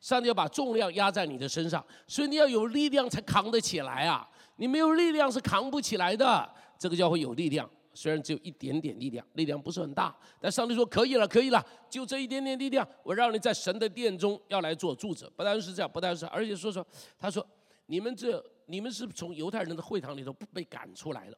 [0.00, 4.28] 上帝要把重量压在你的身上，所以你要有力量才扛得起来啊！
[4.56, 6.52] 你没有力量是扛不起来的。
[6.78, 7.68] 这个叫会有力量。
[8.00, 15.28] 虽然只有一点点力量，力量不是很大，但上帝说可以了，可以了，就这一点点力量，我让你在神的殿中要来做柱子。
[15.34, 16.86] 不单是这样，不单是，而且说说，
[17.18, 17.44] 他说
[17.86, 21.36] 你们这你们是从犹太人的会堂里头被赶出来了。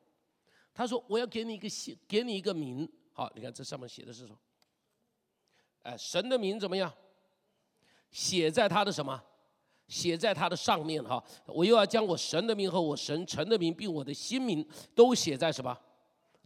[0.75, 2.87] 他说我要给你一个姓，给你一个名。
[3.15, 4.39] 好，你看这上面写的是什么？
[5.85, 6.93] 哎，神的名怎么样？
[8.11, 9.19] 写在他的什么？
[9.89, 11.25] 写在他的上面哈。
[11.47, 14.63] 我又要将我神的名和我神臣的名，并我的新名
[14.95, 15.75] 都写在什么？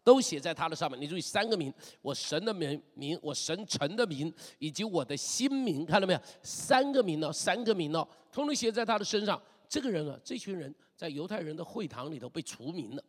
[0.04, 6.20] 都写在他的上面，你注意三个名：我神的名名，我神臣的名，以及我的新名，看到没有？
[6.42, 9.40] 三个名呢，三个名呢，通通写在他的身上。
[9.66, 13.02] 这个人啊，这群人在犹太人的会堂里头被除名了，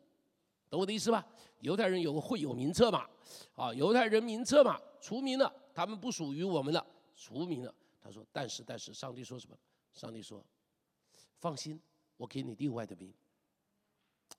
[0.69, 1.23] 懂我的意思吧？
[1.60, 3.05] 犹太人有个会有名册嘛，
[3.55, 7.75] 啊，犹太人名册嘛，除名了，他们不属于我们了，除名了。
[8.01, 9.58] 他说：“但是，但是，上帝说什么？
[9.91, 10.45] 上帝说，
[11.39, 11.81] 放心，
[12.17, 13.12] 我给你另外的名。”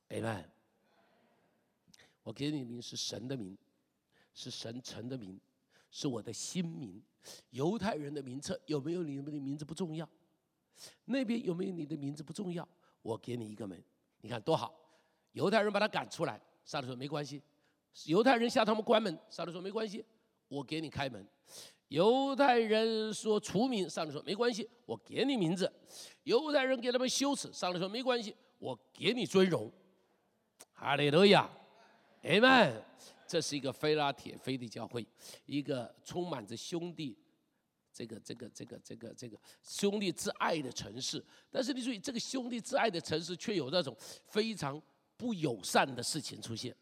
[0.09, 0.56] Amen。
[2.27, 3.57] 我给你的名是神的名，
[4.35, 5.41] 是神臣的名，
[5.93, 7.01] 是我的新名。
[7.51, 10.09] 犹太人的名册有没有你们的名字不重要，
[11.05, 12.69] 那边有没有你的名字不重要。
[13.03, 13.81] 我给你一个门，
[14.23, 14.75] 你看多好。
[15.35, 17.41] 犹太人把他赶出来，上帝说没关系。
[18.07, 20.05] 犹太人向他们关门，上帝说没关系，
[20.49, 21.25] 我给你开门。
[21.87, 25.73] 犹太人说除名，上帝说没关系，我给你名字。
[26.25, 29.71] 犹太人给他们羞耻，上帝说没关系，我给你尊荣。
[30.73, 31.49] 哈利路亚。
[32.27, 32.83] Amen，
[33.25, 35.07] 这是一个菲拉铁菲的教会，
[35.45, 37.17] 一个充满着兄弟，
[37.93, 41.25] 这个这个这个这个这个兄弟之爱的城市。
[41.53, 44.83] 但是你注意，这个兄弟之爱的城市却有那种非常
[45.17, 46.75] 不友善的事情出现，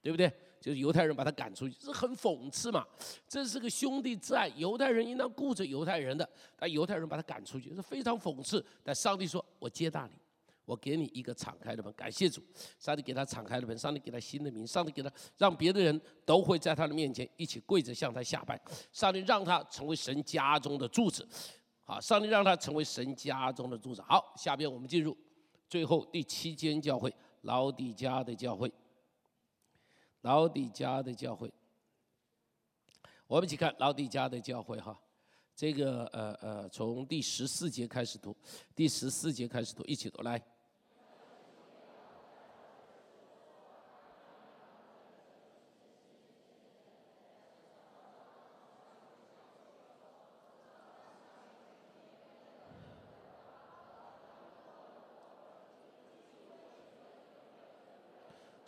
[0.00, 0.32] 对不对？
[0.62, 2.86] 就是犹太人把他赶出去，这很讽刺嘛。
[3.28, 8.64] 这是个兄弟之爱，犹太人应当顾着犹太人的，但犹太人把他赶出去，是非常讽刺。
[8.82, 10.12] 但上帝说：“我接纳你。”
[10.64, 12.42] 我给你一个敞开的门，感谢主，
[12.78, 18.58] 上帝给他敞开的门，上帝给他新的名，上帝给他让别的人都会在他的面前一起跪着向他下拜，
[18.90, 21.28] 上帝让他成为神家中的柱子，
[21.84, 24.00] 好，上帝让他成为神家中的柱子。
[24.02, 25.14] 好，下边我们进入
[25.68, 28.72] 最后第七间教会——老底家的教会，
[30.22, 31.52] 老底家的教会，
[33.26, 34.98] 我们一起看老底家的教会哈。
[35.54, 38.36] 这个呃呃，从第十四节开始读，
[38.74, 40.42] 第十四节开始读，一起读来。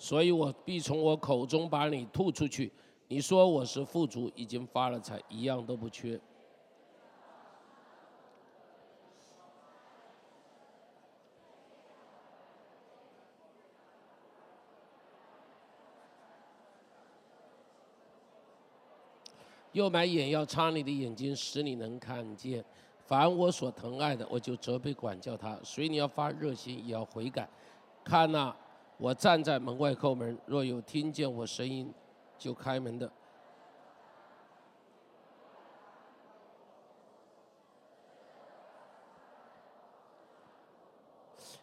[0.06, 2.70] 所以我必从我口中把你吐出去。
[3.08, 6.16] 你说我是富足已经发了财一样都不缺。
[19.72, 22.64] 又买眼药擦你的眼睛使你能看见。
[23.06, 27.48] 凡我所疼爱的我就责备管教他所以你要发热心也要悔改。
[28.04, 28.54] 看呐
[28.98, 31.92] 我站在门外叩门，若有听见我声音
[32.38, 33.10] 就开门的。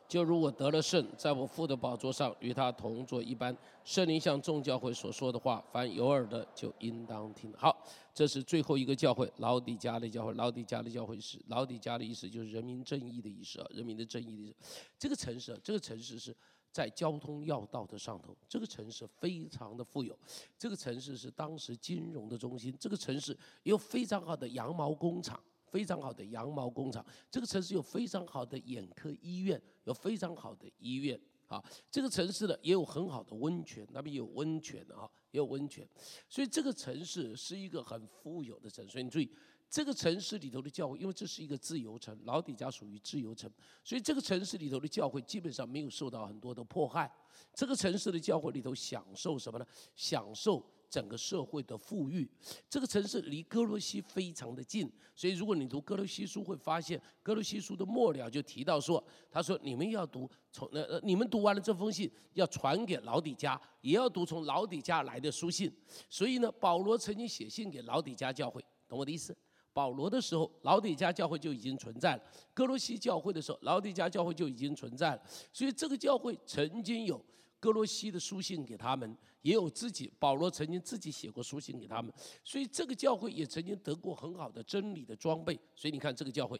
[0.07, 3.57] 就如我得了圣，在我父的宝座上与他同坐一般。
[3.83, 7.51] 圣灵向众教会所说的话，凡有耳的就应当听。
[7.57, 7.75] 好，
[8.13, 10.31] 这是最后一个教会——老底加的教会。
[10.33, 14.55] 老底加的教会是老底加的意思，就是人民正义的意思啊，人民的正义的意思。
[14.99, 16.35] 这个城市，这个城市是
[16.73, 18.35] 在交通要道的上头。
[18.49, 20.19] 这个城市非常的富有，
[20.59, 22.75] 这个城市是当时金融的中心。
[22.77, 25.39] 这个城市有非常好的羊毛工厂。
[25.65, 31.59] 非常好的羊毛工厂，这个城市有非常好的眼科医院，有非常好的医院啊。
[31.89, 35.83] 这个城市呢也有很好的温泉，那边有温泉啊，也有温泉。
[36.29, 39.01] 所以这个城市是一个很富有的城市。
[39.01, 39.27] 你注意，
[39.73, 43.49] 这个城市里头的教会，因为这是一个自由城，老底家属于自由城，
[43.83, 47.11] 所以这个城市里头的教会基本上没有受到很多的迫害。
[47.55, 49.65] 这个城市的教会里头享受什么呢？
[49.95, 50.63] 享受。
[50.91, 52.29] 整个社会的富裕，
[52.69, 65.75] 这个城市离哥罗西非常的近，所以如果你读哥罗西书，会发现哥罗西书的末了就提到说，他说你们要读从呃，你们读完了这封信，要传给老底家，也要读从老底家来的书信。
[66.11, 69.35] 所以呢，保罗曾经写信给老底家教会，懂我的意思？
[69.73, 72.21] 保罗的时候，老底家教会就已经存在了；
[72.53, 75.21] 哥罗西教会的时候，老底家教会就已经存在了。
[75.51, 77.23] 所以这个教会曾经有。
[77.59, 85.57] 哥罗西的书信给他们，也有自己保罗曾经自己写过书信给他们，所以这个教会也曾经得过很好的真理的装备。
[85.73, 86.59] 所以你看这个教会，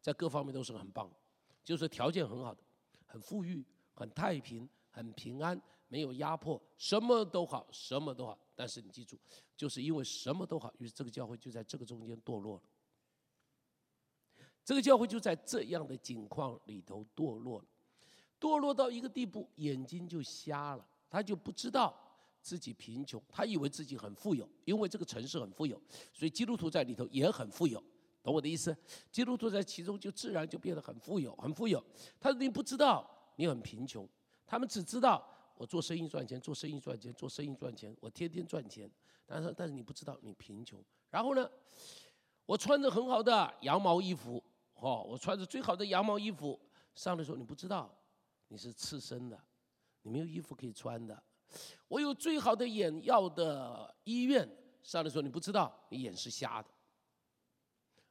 [0.00, 1.08] 在各方面都是很棒，
[1.62, 2.60] 就是条件很好的，
[3.06, 5.56] 很富裕、很太平、很平安，
[5.90, 8.38] 没有压迫，什么都好，什么都好。
[8.54, 9.18] 但是你记住，
[9.56, 12.62] 就是因为什么都好，于是这个教会就在这个中间堕落了。
[14.64, 17.64] 这个教会就在这样的境况里头堕落了。
[18.38, 21.94] 堕落到一个地步，眼睛就瞎了，他就不知道
[22.40, 25.80] 自己贫穷，他以为自己很富有，因为这个城市很富有，
[26.12, 27.82] 所以基督徒在里头也很富有，
[28.22, 28.76] 懂我的意思？
[29.10, 31.82] 基督徒在其中就自然就变得很富有，很富有。
[32.20, 34.08] 他说你不知道你很贫穷，
[34.46, 35.26] 他们只知道
[35.60, 38.90] 我做生意赚钱，做生意赚钱，做生意赚钱，我天天赚钱。
[39.26, 40.82] 但是但是你不知道你贫穷。
[41.10, 41.46] 然后呢，
[42.46, 44.42] 我穿着很好的羊毛衣服，
[44.76, 46.58] 哦，我穿着最好的羊毛衣服
[46.94, 47.94] 上的时候，你不知道。
[48.48, 49.38] 你是赤身的，
[50.00, 51.22] 你没有衣服可以穿的。
[51.88, 54.48] 我有最好的眼药的医院，
[54.82, 56.70] 上来说你不知道，你眼是瞎的。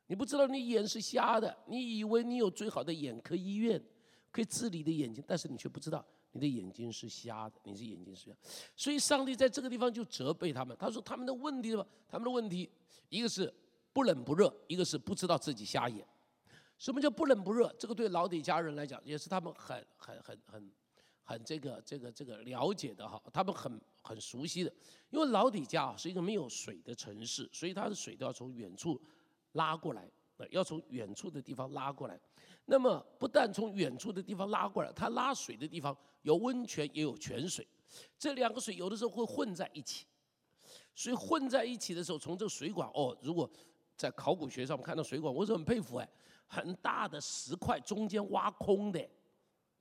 [0.06, 3.84] 你不知道你眼是瞎的，你以为你有最好的眼科医院
[4.32, 8.38] 可以治你的眼睛，但是你却不知道你的眼睛是瞎的，你是眼睛是瞎。
[8.76, 11.88] 所以上帝在这个地方就责备他们，他说他们的问题什么？
[12.08, 12.70] 他们的问题
[13.10, 13.52] 一个是
[13.92, 16.06] 不冷不热，一个是不知道自己瞎眼。
[16.78, 17.74] 什么叫不冷不热？
[17.80, 20.72] 这个对老底家人来讲，也是他们很很很很
[21.24, 24.72] 很这个这个这个了解的哈，他们很很熟悉的。
[25.10, 29.02] 因为老底家是一个没有水的城市，所以它的水都要从远处
[29.54, 30.10] 拉过来，
[30.52, 32.18] 要从远处的地方拉过来。
[32.70, 37.68] 那么不但从远处的地方拉过来，它拉水的地方有温泉也有泉水，
[38.18, 40.06] 这两个水有的时候会混在一起。
[40.94, 43.50] 所以混在一起的时候，从这个水管哦，如果
[43.98, 46.08] 在考古学上看到水管，我是很佩服哎。
[46.52, 49.00] 很大的石块中间挖空的，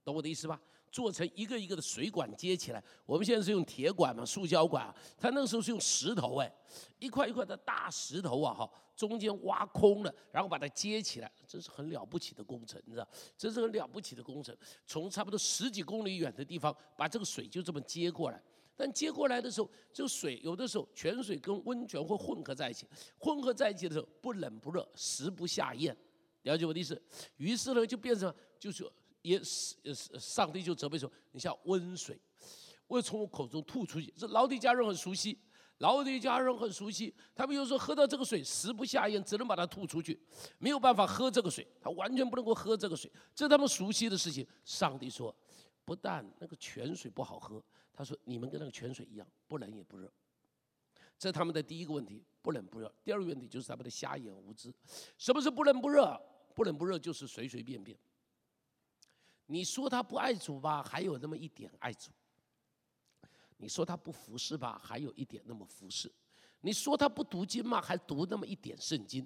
[0.05, 0.61] 懂我的意思吧？
[0.91, 2.83] 做成一个一个的水管接起来。
[3.07, 4.95] 我们现在是用铁管嘛，塑胶管啊。
[5.19, 6.53] 他那个时候是用石头哎，
[6.99, 13.09] 一块一块的大石头啊哈，中间挖空了，然后把它接起来，这是很了不起的工程，你知道？
[13.37, 14.57] 这是很了不起的工程。
[14.87, 18.43] 从差不多十几公里远的地方把这个水就这么接过来，
[18.77, 22.87] 但接过来的时候，这个水有的时候泉水跟温泉会混合在一起，
[23.19, 25.97] 混合在一起的时候不冷不热，食不下咽。
[26.43, 27.01] 了解我的意思，
[27.37, 28.89] 于是呢就变成，就是
[29.23, 29.77] 也是
[30.19, 32.21] 上帝就责备说，你像温水，
[32.87, 34.13] 我要从我口中吐出去。
[34.17, 35.39] 这老底家人很熟悉，
[35.79, 40.19] 老底家人很熟悉，他们有时候喝到这个水食不下咽，只能把它吐出去，
[40.59, 44.47] 没有办法喝这个水，他完全不能够喝这个水，这是他们熟悉的事情。
[44.65, 45.35] 上帝说，
[45.85, 47.63] 不但那个泉水不好喝，
[47.93, 50.11] 他说你们跟那个泉水一样，不冷也不热。
[51.19, 52.93] 这是他们的第一个问题，不冷不热。
[53.03, 54.73] 第二个问题就是他们的瞎眼无知。
[55.17, 56.17] 什么是不冷不热？
[56.55, 57.99] 不冷不热就是随随便便。
[59.51, 62.11] 你说他不爱主吧，还有那么一点爱主；
[63.57, 66.07] 你说他不服侍吧，还有一点那么服侍；
[66.61, 69.25] 你说他不读经嘛，还读那么一点圣经；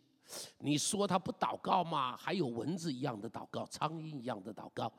[0.58, 4.92] 你说他不祷告嘛，还有蚊子一样的祷告，苍蝇一样的祷告。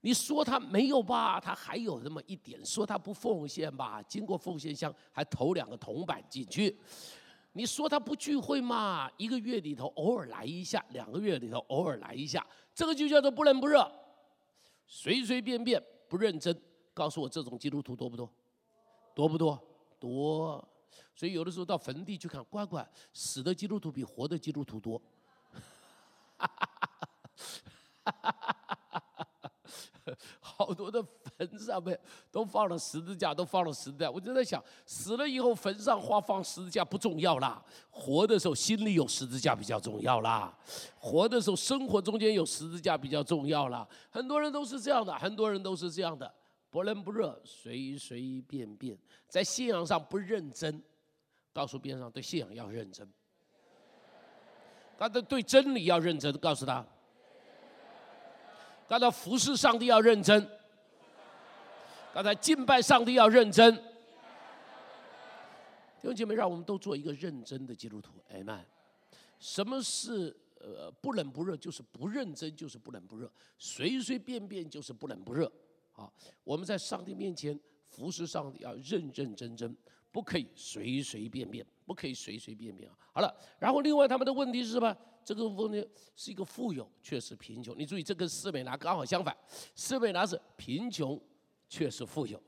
[0.00, 1.38] 你说他没有吧？
[1.40, 2.62] 他还有那么一点。
[2.66, 4.02] 说他不奉献吧？
[4.02, 6.76] 经过奉献箱还投两个铜板进去。
[7.52, 9.08] 你说他不聚会嘛？
[9.16, 13.88] 一个月里头偶尔来一下，两个月里头偶尔来一下，这个就叫做不冷不热，
[14.86, 16.60] 随随便便不认真。
[16.92, 18.32] 告诉我这种基督徒多不多？
[19.14, 19.60] 多不多？
[19.98, 20.68] 多。
[21.16, 24.96] 所以有的时候到坟地去看，乖乖，死的基督徒比活的基督徒多。
[26.36, 26.68] 哈哈
[28.04, 29.52] 哈哈哈！
[30.40, 31.02] 好多的
[31.36, 31.98] 坟上面
[32.30, 34.10] 都放了十字架，都放了十字架。
[34.10, 40.56] 我就在想，死了以后坟上花放十字架不重要啦，活的时候心里有十字架比较重要啦，
[40.98, 43.86] 活的时候生活中间有十字架比较重要啦。
[44.10, 46.32] 很多人都是这样的，很多人都是这样的。
[46.70, 50.82] 不冷不热，随随便便，在信仰上不认真。
[51.52, 53.08] 告诉边上，对信仰要认真。
[54.98, 56.84] 刚才对真理要认真，告诉他。
[58.88, 60.50] 刚才服侍上帝要认真。
[62.14, 63.74] 刚才敬拜上帝要认真。
[63.74, 63.80] 弟
[66.02, 68.12] 兄姐妹，让我们都做一个认真的基督徒。
[68.28, 68.64] 哎曼，
[69.40, 71.56] 什么是呃不冷不热？
[71.56, 73.26] 就是不认真，就是不冷不热；
[73.58, 75.50] 随随便便就是不冷不热。
[75.90, 76.12] 好，
[76.44, 77.58] 我们在上帝面前
[77.88, 79.76] 服侍上帝要认认真真，
[80.12, 82.96] 不可以随随便便，不可以随随便便啊。
[83.12, 84.96] 好了，然后另外他们的问题是什么？
[85.24, 85.84] 这个问题
[86.14, 87.76] 是一个富有，却是贫穷。
[87.76, 89.36] 你注意，这跟斯美拿刚好相反，
[89.74, 91.20] 斯美拿是贫穷，
[91.74, 92.40] 确实富有，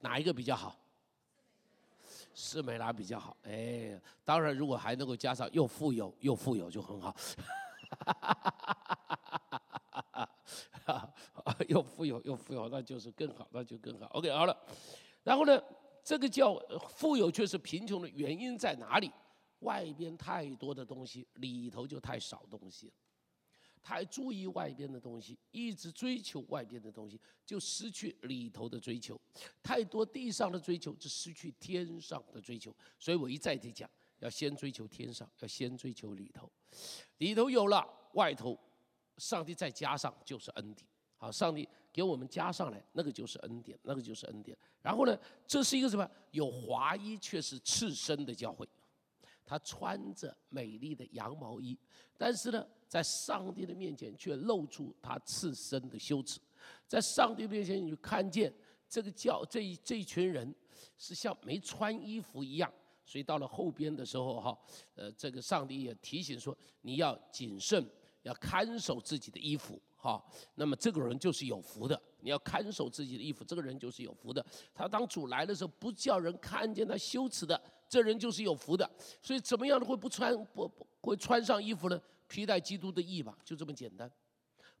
[0.00, 0.78] 哪一个比较好？
[2.34, 3.34] 斯美拉比较好。
[3.44, 7.16] 哎，当然如果还能够加上又富有又富有就很好。
[11.66, 14.04] 又富有又富有，那就是更好，那就更好。
[14.08, 14.54] OK，好了。
[15.22, 15.58] 然后呢，
[16.02, 16.54] 这个叫
[16.90, 19.10] 富有却是贫穷的原因在哪里？
[19.60, 22.92] 外边太多的东西，里头就太少东西了。
[23.84, 29.20] 太注意外边的东西，一直追求外边的东西，就失去里头的追求。
[29.62, 32.74] 太多地上的追求，就失去天上的追求。
[32.98, 33.88] 所以我一再地讲，
[34.20, 36.50] 要先追求天上，要先追求里头。
[37.18, 38.58] 里头有了，外头
[39.18, 40.88] 上帝再加上就是恩典。
[41.18, 44.56] 好，上帝给我们加上来，那个就是恩典，那个就是恩典。
[44.80, 45.14] 然后呢，
[45.46, 46.10] 这是一个什么？
[46.30, 48.66] 有华衣却是赤身的教会，
[49.46, 51.78] 他穿着美丽的羊毛衣，
[52.16, 56.40] 但是呢，在上帝的面前却露出他赤身的羞耻。
[56.86, 58.52] 在上帝面前，你就看见
[58.88, 60.54] 这个教这一这一群人
[60.96, 62.72] 是像没穿衣服一样。
[63.06, 64.58] 所以到了后边的时候，哈，
[64.94, 67.86] 呃，这个上帝也提醒说，你要谨慎，
[68.22, 69.78] 要看守自己的衣服。
[69.94, 70.22] 哈，
[70.54, 72.00] 那么这个人就是有福的。
[72.20, 74.44] 你要看守自己的衣服，这个人就是有福的。
[74.74, 78.88] 他当主来的时候，不叫人看见他羞耻的，这人就是有福的。
[79.22, 82.00] 所以怎么样的会不穿不不会穿上衣服呢？
[82.26, 84.10] 披戴基督的义吧，就这么简单，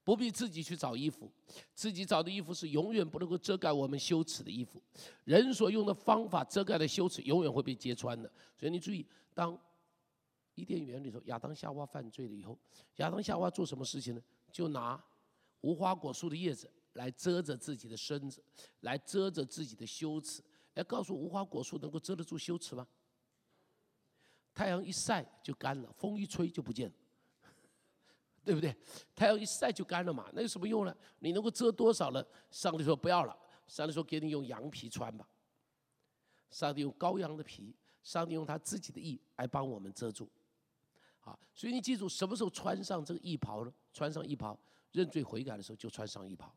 [0.02, 1.30] 不必自己去找衣服，
[1.74, 4.82] 自己找的衣服是永远不能够遮盖我们羞耻的衣服。
[5.24, 8.30] 人所用的方法遮盖的羞耻，永远会被揭穿的。
[8.58, 9.56] 所以你注意，当
[10.54, 12.58] 伊甸园里头亚当夏娃犯罪了以后，
[12.96, 14.22] 亚当夏娃做什么事情呢？
[14.50, 15.02] 就拿。
[15.60, 18.44] 无花果树的叶子来遮着自己的身子，
[18.80, 20.42] 来遮着自己的羞耻。
[20.74, 22.86] 来告诉无花果树能够遮得住羞耻吗？
[24.52, 26.94] 太阳一晒就干了，风一吹就不见了，
[28.44, 28.76] 对不对？
[29.14, 30.96] 太阳一晒就干了嘛，那有什么用呢？
[31.18, 32.24] 你能够遮多少呢？
[32.50, 35.28] 上帝说不要了，上帝说给你用羊皮穿吧。
[36.50, 40.30] 上帝用羔羊的皮，上帝用他自己的义来帮我们遮住。
[41.20, 43.72] 啊，所以你记住，什么时候穿上这个衣袍呢？
[43.92, 44.58] 穿上衣袍。
[44.92, 46.54] 认罪悔改的时候就穿上衣袍，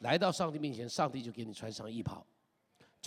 [0.00, 2.26] 来到上帝面前，上帝就给你穿上衣袍，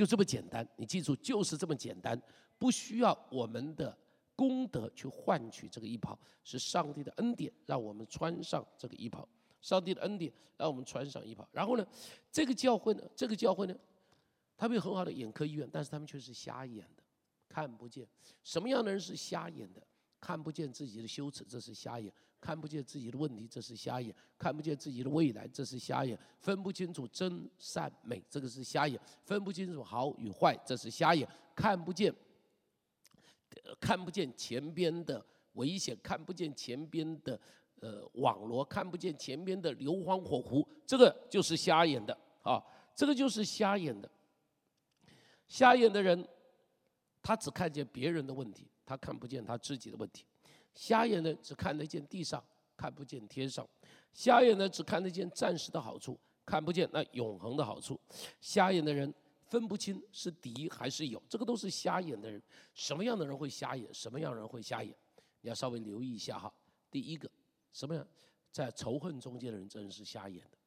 [0.01, 0.67] 就这么简单。
[0.77, 2.19] 你记住，就是这么简单，
[2.57, 3.95] 不需要我们的
[4.35, 9.29] 功德去换取这个衣袍，是上帝的恩典让我们穿上这个衣袍。
[9.61, 11.47] 上帝的恩典让我们穿上衣袍。
[11.51, 11.85] 然后呢，
[12.31, 13.75] 这个教会呢，这个教会呢，
[14.57, 17.03] 他们有很好的眼科医院，但是他们却是瞎眼的，
[17.47, 18.07] 看不见。
[18.41, 19.85] 什么样的人是瞎眼的？
[20.19, 22.11] 看不见自己的羞耻，这是瞎眼。
[22.41, 31.25] 看不见自己的问题，这是瞎眼；看不见自己的未来，这是瞎眼；分不清楚真善美，这个是瞎眼；分不清楚好与坏，这是瞎眼；
[31.55, 32.13] 看不见，
[33.79, 35.23] 看不见前边的
[35.53, 37.39] 危险，看不见前边的
[37.79, 42.61] 呃网罗，看不见前边的硫磺火湖，这个就是瞎眼的啊！
[42.95, 44.09] 这个就是瞎眼的。
[45.47, 46.27] 瞎眼的人，
[47.21, 50.25] 他只看见别人的问题，他看不见他自己的问题。
[50.73, 52.43] 瞎眼的只看得见地上，
[52.75, 53.65] 看不见天上；
[54.13, 57.99] 瞎眼的只看得见暂时的好处，看不见那永恒的好处。
[58.39, 59.13] 瞎眼的人
[59.47, 62.41] 分不清是敌还是友，这个都是瞎眼的人。
[62.73, 63.93] 什么样的人会瞎眼？
[63.93, 64.95] 什么样的人会瞎眼？
[65.41, 66.53] 你要稍微留意一下哈。
[66.89, 67.29] 第一个，
[67.71, 68.07] 什么样
[68.51, 70.57] 在仇恨中间的人，真是瞎眼的；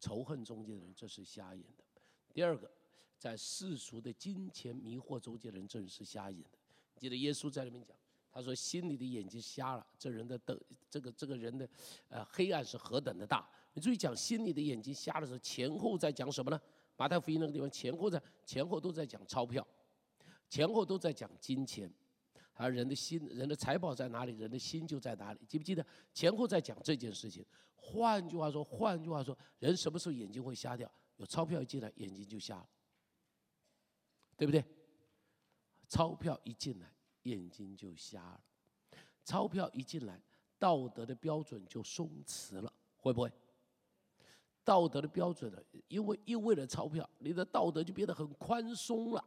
[0.00, 1.84] 仇恨中间的人，这是瞎眼的。
[2.32, 2.70] 第二个，
[3.18, 6.58] 在世俗的金钱迷惑中间的人，正是瞎眼的。
[6.96, 7.96] 记得耶稣在里面讲，
[8.34, 10.60] 他说心里的眼睛瞎了，这人的的，
[10.90, 11.68] 这个这个人的
[12.08, 13.48] 呃黑暗是何等的大。
[13.72, 16.60] 你注意讲心里的眼睛瞎的时候，前后在讲什么呢？
[16.96, 19.66] 马太福音那个地方前后在前后都在讲钞票，
[20.48, 21.88] 前后都在讲金钱。
[22.56, 25.40] 而人的心，人的财宝在哪里，人的心就在哪里。
[25.48, 27.44] 记不记得前后在讲这件事情？
[27.74, 30.88] 换句话说，换句话说，人什么时候眼睛会瞎掉？
[31.16, 32.68] 有钞票一进来，眼睛就瞎了，
[34.36, 34.64] 对不对？
[35.88, 36.93] 钞票一进来，
[37.24, 38.40] 眼睛就瞎了；
[39.24, 40.18] 钞票一进来，
[40.58, 43.30] 道德的标准就松弛了，会不会？
[44.64, 45.62] 道德的标准呢？
[45.88, 49.22] 因为因为了钞票，你的道德就变得很宽松了。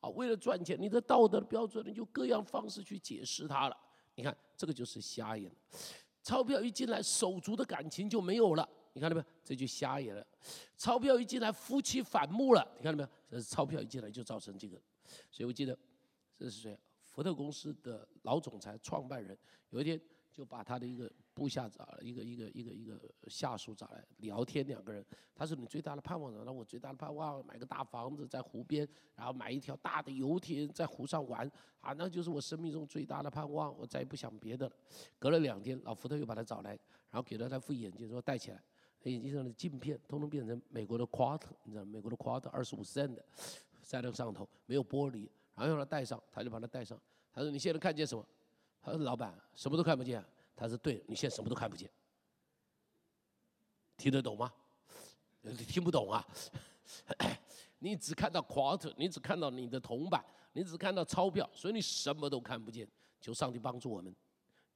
[0.00, 3.76] 啊，为了赚钱，你的道德的标准，你就各样方式去解释它了。
[4.14, 5.50] 你看，这个就是瞎眼。
[6.22, 8.68] 钞票一进来，手足的感情就没有了。
[8.92, 9.26] 你看到没有？
[9.42, 10.26] 这就瞎眼了。
[10.76, 12.62] 钞票一进来，夫妻反目了。
[12.76, 13.08] 你看到没有？
[13.30, 14.76] 这是钞票一进来就造成这个。
[15.30, 15.78] 所以我记得，
[16.36, 16.78] 这是谁？
[17.12, 19.38] 福特公司的老总裁、创办人，
[19.70, 20.00] 有一天。
[20.34, 25.04] 就把他的一个部下找了一个一个一个一个下属找来聊天，两个人，
[25.34, 26.42] 他说你最大的盼望呢？
[26.46, 31.46] 那我最大的盼望买个大房子在湖边，然后买一条大的游艇在湖上玩，
[31.82, 34.74] 啊，那就是我生命中最大的盼望，我再也不想别的了。
[35.18, 36.70] 隔了两天，老福特又把他找来，
[37.10, 38.64] 然后给了他副眼镜，说戴起来，
[39.02, 43.18] 眼镜上的镜片通通变成美国的 Quart，你知道美国的 Quart 二十五 cent，
[43.82, 47.00] 在那上头没有玻璃，然后让他戴上，他就把它戴上。
[47.32, 48.26] 他说你现在看见什么？
[48.82, 50.24] 他说：“老板，什么都看不见。”
[50.56, 51.88] 他说：“对，你现在什么都看不见，
[53.96, 54.52] 听得懂吗？
[55.68, 56.26] 听不懂啊？
[57.78, 62.88] 你只看到 quarter，你只看到你的铜板，你只看到钞票，所以你什么都看不见。
[63.20, 64.14] 求上帝帮助我们。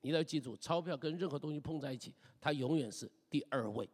[0.00, 3.88] 你要记住，钞票跟任何东西碰在一起，它永远是第二位。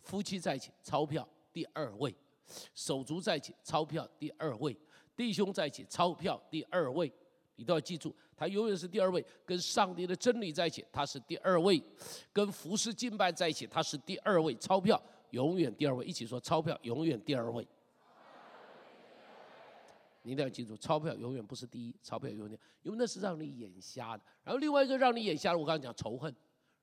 [0.00, 2.12] 夫妻在一起，钞票第二位；
[2.74, 4.72] 手足在一起，钞票第二位；
[5.18, 7.12] 弟兄在一起，钞票第二位。”
[7.56, 9.24] 你都要记住，他永远是第二位。
[9.44, 11.76] 跟上帝的真理在一起，他是第二位；
[12.32, 14.54] 跟服侍敬拜在一起，他是第二位。
[14.58, 17.66] 钞票永远第二位，一起说：钞票永远第二位。
[20.22, 24.22] 你一定要记住，钞票永远不是第一，钞票永远，因为那是让你眼瞎的。
[24.44, 26.32] 然后另外一个让你眼瞎的，我刚才讲仇恨，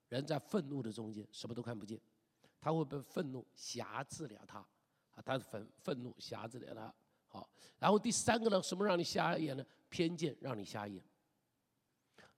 [0.10, 1.98] 人在愤怒的中间什么都看不见，
[2.60, 6.94] 他会被愤怒辖制了他，啊，他愤愤怒辖制了他。
[7.36, 9.66] 好，然后第三个呢，什么让你瞎眼呢？
[9.90, 11.04] 偏见让你瞎眼。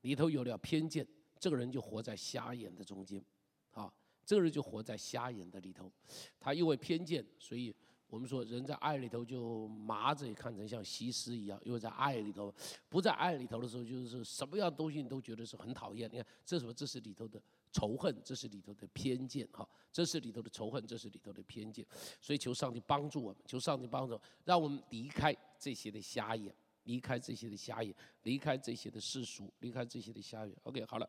[0.01, 1.07] 里头有了偏见，
[1.39, 3.23] 这个人就活在瞎眼的中间。
[3.71, 3.93] 啊，
[4.25, 5.91] 这个人就活在瞎眼的里头。
[6.39, 7.75] 他因为偏见，所以
[8.09, 11.59] 我们说人在爱里头就麻着，也看成像西施一样。
[11.63, 12.53] 因为在爱里头，
[12.89, 16.09] 不在爱里头的时候，就是什么样东西你都觉得是很讨厌。
[16.11, 16.73] 你看，这是什么？
[16.73, 17.41] 这是里头的。
[17.73, 21.85] 仇恨，这是里头的偏见，哈，这是里头的仇恨，这是里头的偏见，
[22.19, 26.51] 所以求上帝帮助我们，求上帝帮助，让我们离开这些的瞎眼，
[26.85, 27.93] 离开这些的瞎眼，
[28.23, 30.55] 离开这些的世俗，离开这些的瞎眼。
[30.63, 31.07] OK，好了，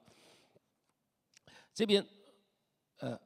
[1.73, 2.05] 这边，
[2.99, 3.19] 呃，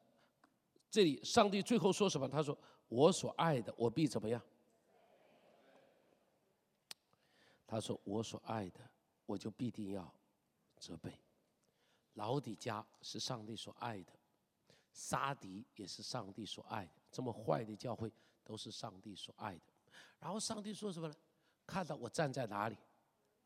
[0.88, 2.28] 这里上帝最后说什么？
[2.28, 2.56] 他说
[2.92, 4.42] ：“我所爱的，我必怎么样？”
[7.66, 8.80] 他说：“我所爱的，
[9.24, 10.14] 我就必定要
[10.76, 11.18] 责备。”
[12.14, 14.12] 老底家是上帝所爱的，
[14.92, 16.92] 沙迪也是上帝所爱的。
[17.10, 18.12] 这么坏的教会
[18.44, 19.62] 都是上帝所爱的。
[20.18, 21.14] 然后上帝说什么呢？
[21.66, 22.76] 看到我站在哪里，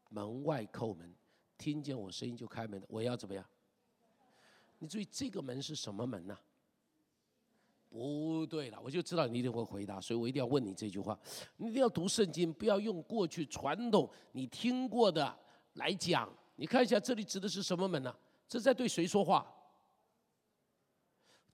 [0.08, 1.14] 门外叩门，
[1.56, 3.48] 听见我声音就开门的，我要怎么样？
[4.78, 6.36] 你注意这个门是什么门呢？
[7.96, 11.18] 不对了，我就知道你一定会回答，所以我一定要问你这句话。
[11.56, 15.34] 你一定要读圣经，不要用过去传统你听过的
[15.74, 16.30] 来讲。
[16.56, 18.14] 你看一下这里指的是什么门呢？
[18.46, 19.50] 这在对谁说话？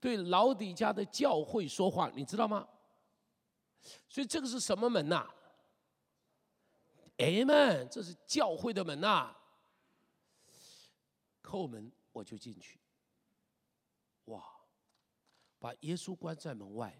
[0.01, 2.67] 对老底家的教会说话，你知道吗？
[4.09, 5.25] 所以这个是什么门呐？
[7.17, 9.33] 哎们，这是教会的门呐！
[11.41, 12.79] 叩门我就进去。
[14.25, 14.43] 哇，
[15.63, 16.93] 把耶稣关在门外，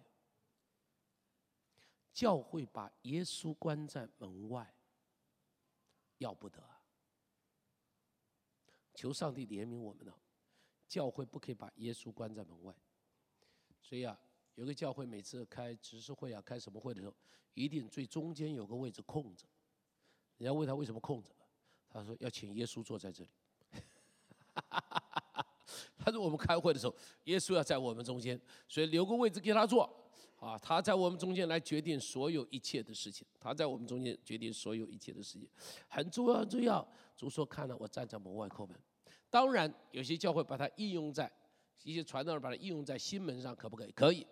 [2.14, 4.74] 教会把耶稣关在门外，
[6.20, 6.64] 要不得。
[8.96, 10.14] 求上帝怜悯我们呢，
[10.88, 12.74] 教会不可以把耶稣关在门外。
[13.82, 14.18] 所以啊，
[14.56, 17.14] 有个教会每次开执事会啊，开什么会的时候，
[17.56, 19.46] 一定最中间有个位置空着。
[20.38, 21.36] 人家问他为什么空着，
[21.90, 23.30] 他说要请耶稣坐在这里。
[26.04, 26.94] 他说我们开会的时候，
[27.24, 29.90] 耶稣要在我们中间，所以留个位置给他坐。
[30.38, 35.48] 啊，他在我们中间来决定所有一切的事情，他在我们中间决定所有一切的事情，
[35.88, 36.86] 很重要很重要。
[37.16, 38.78] 主说看了我站在门外叩门，
[39.30, 41.32] 当然有些教会把它应用在
[41.84, 43.92] 一些传道人把它应用在心门上，可不可以？
[43.94, 44.28] 可以。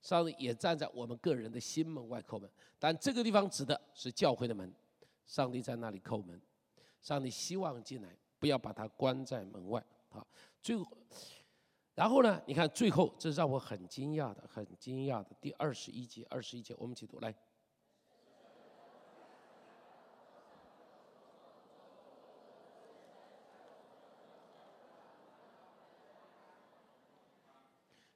[0.00, 2.48] 上帝也站在我们个人的心门外叩门，
[2.78, 4.72] 但这个地方指的是教会的门。
[5.26, 6.40] 上帝在那里叩门，
[7.00, 9.84] 上帝希望进来，不要把他关在门外。
[10.08, 10.26] 好，
[10.62, 10.86] 最后，
[11.94, 12.42] 然后呢？
[12.46, 15.30] 你看最后，这让我很惊讶的，很惊讶的。
[15.40, 17.34] 第二十一节，二十一节，我们一起读来。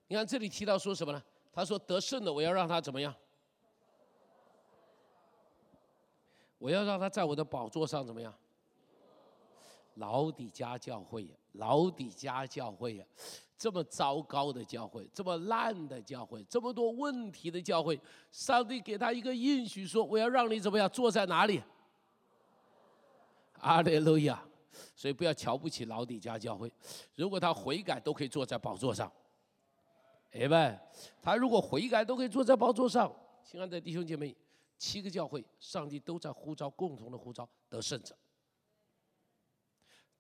[0.07, 1.23] 你看这里提到说什么呢？
[1.53, 3.15] 他说得胜的，我要让他怎么样？
[6.59, 8.33] 我要让他在我的宝座上怎么样？
[9.95, 13.05] 老底家教会，老底家教会呀，
[13.57, 20.89] 这么糟糕的教会，这么烂的教会，这么多问题的教会，上帝给他一个应许，说我要让你怎么样？
[20.89, 21.63] 坐在哪里？
[23.61, 24.45] 阿利路亚！
[24.97, 26.71] 所以不要瞧不起老底家教会，
[27.15, 29.11] 如果他悔改，都可以坐在宝座上。
[30.33, 30.77] 哎们，
[31.23, 33.15] 他如果悔改都可以坐在宝座上。
[33.45, 34.35] 亲爱的弟兄姐妹，
[34.77, 38.17] 七个教会，上帝都在呼召，共同的呼召得胜者。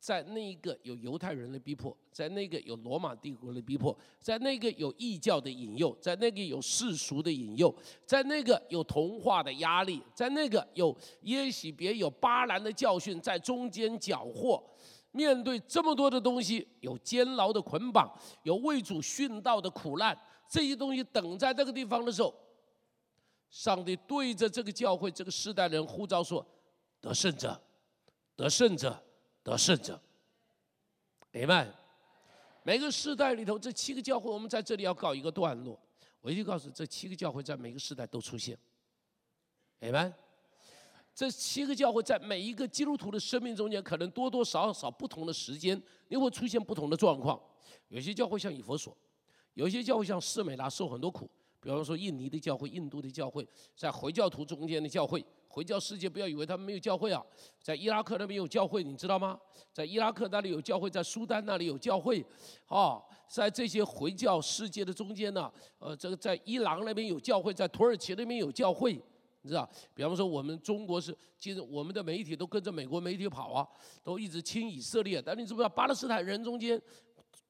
[0.04, 7.74] 在那一个有犹太人的逼迫，在那个有罗马帝国的逼迫，在那个有异教的引诱，在那个有世俗的引诱，
[8.04, 14.62] 在那个有童话的压力，在那个有耶喜别有巴兰的教训在中间缴获。
[15.10, 20.14] 面对这么多的东西，有监牢的捆绑，有为主殉道的苦难，
[20.50, 22.34] 这些东西等在这个地方的时候，
[23.48, 26.46] 上帝对着这个教会、这个世代人呼召说
[27.00, 27.58] ：“得胜者，
[28.36, 29.02] 得胜者，
[29.44, 30.00] 得胜者。”
[31.30, 31.68] 明白？
[32.64, 35.78] 每个世代里头，这七个教会，我们在这里要告一个段落。
[36.20, 38.58] 我一定告诉这七个教会在每个时代都出现。
[39.78, 40.12] 明白？
[41.14, 47.40] 这七个教会在每一个基督徒的生命中间，可能多多少少不同的时间，又会出现不同的状况。
[47.88, 48.96] 有些教会像以佛所，
[49.52, 51.30] 有些教会像士美拉受很多苦。
[51.64, 57.24] 比方说印尼的教会、印度的教会，在回教徒中间的教会，回教世界不要以为他们没有教会啊，
[57.62, 59.40] 在伊拉克那边有教会，你知道吗？
[59.72, 62.22] 在伊拉克那里有教会，在苏丹那里有教会，
[62.66, 69.00] 啊，在这些回教世界的中间呢，呃，这个在伊朗那边有教会，在土耳其那边有教会。
[69.40, 73.66] 你知道，比方说我们中国是，其实我们的媒体都跟着美国媒体跑啊，
[74.02, 75.20] 都一直亲以色列。
[75.20, 76.80] 但你知不知道，巴勒斯坦人中间，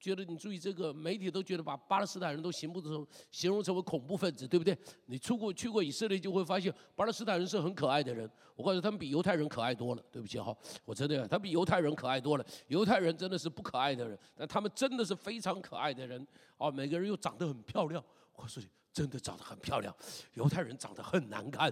[0.05, 4.77] 觉得你注意这个媒体都觉得把巴勒斯坦人都形不成形容成为恐怖分子，对不对？
[5.07, 8.29] 你出过去过以色列，就会发现巴勒斯坦人是很可爱的人。
[8.55, 10.03] 我告诉他们比犹太人可爱多了。
[10.11, 12.45] 对不起哈，我真的，他比犹太人可爱多了。
[12.67, 16.27] 犹太人真的是不可爱的人，但他们真的是非常可爱的人。
[16.57, 18.03] 哦，每个人又长得很漂亮。
[18.35, 18.67] 我告诉你。
[18.93, 19.93] 真的长得很漂亮，
[20.35, 21.69] 犹太人长得很难看。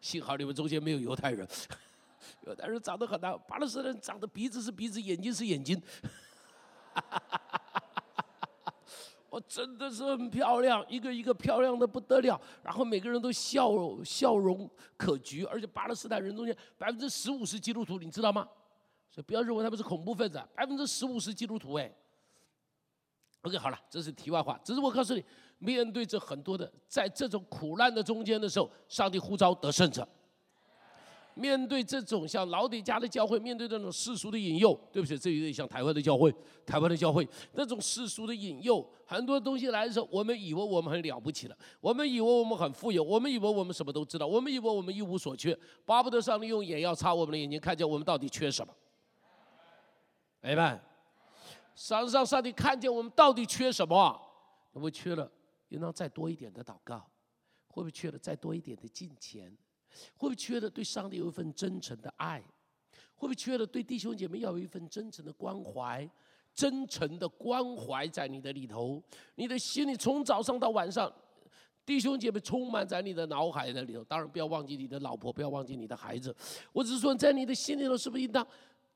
[0.00, 1.44] 幸好你们中间没有犹太人，
[2.46, 5.82] 犹太人长得很难，巴勒斯坦人长得鼻子是鼻子，眼睛是眼睛。
[6.94, 8.74] 哈哈哈
[9.28, 13.70] 我真的是很漂亮，一个一个漂亮的不得了，然后每个人都笑
[14.04, 18.48] 笑容可掬，而且巴勒斯坦人中间百分之十五是基督徒，你知道吗？
[19.08, 21.92] 所以不要认为他们是恐怖分子，百分之十五是基督徒哎。
[23.42, 24.58] OK，好了，这是题外话。
[24.64, 25.24] 只是我告诉你，
[25.58, 30.06] 面对着很多的，在这种苦难的中间的时候，上帝呼召得胜者。
[31.40, 36.34] 面对这种像老底家的教会，面对这种世俗的引诱，对不起，这有点像台湾的教会。
[36.66, 48.72] 台湾的教会那种世俗的引诱，很多东西来的时候，我们以为我们很了不起了，我们以为我们很富有，我们以为我们什么都知道，我们以为我们一无所缺，巴不得上帝用眼药擦我们的眼睛，看见我们到底缺什么。
[50.42, 50.80] 明白？
[51.74, 54.12] 上上上帝看见我们到底缺什么？
[54.72, 55.28] 会不会缺了？
[55.70, 56.98] 应当再多一点的祷告？
[57.66, 59.56] 会不会缺了再多一点的金钱？
[60.16, 62.40] 会不会缺了对上帝有一份真诚的爱？
[63.14, 66.08] 会不会缺了对弟兄姐妹要有一份真诚的关怀？
[66.54, 69.02] 真诚的关怀在你的里头，
[69.36, 71.10] 你的心里从早上到晚上，
[71.86, 74.02] 弟兄姐妹充满在你的脑海的里头。
[74.04, 76.34] 当然不要忘记你的老婆，不要忘记你的孩子。
[76.72, 78.46] 我只是说，在你的心里头，是不是应当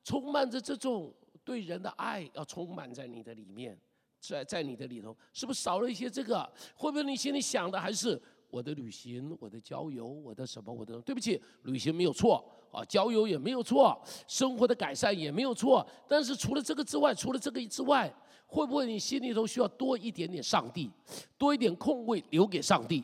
[0.03, 1.13] 充满着这种？
[1.43, 3.79] 对人的爱要充满在你的里面，
[4.19, 6.41] 在在你的里头，是不是少了一些这个？
[6.73, 8.19] 会不会你心里想的还是
[8.55, 10.73] 我的旅行、我的郊游、我的什么？
[10.73, 12.41] 我的对不起，旅行没有错
[12.71, 15.85] 啊，郊游也没有错，生活的改善也没有错。
[16.07, 18.09] 但是除了这个之外，除了这个之外，
[18.47, 20.89] 会不会你心里头需要多一点点上帝，
[21.37, 23.03] 多一点空位留给上帝？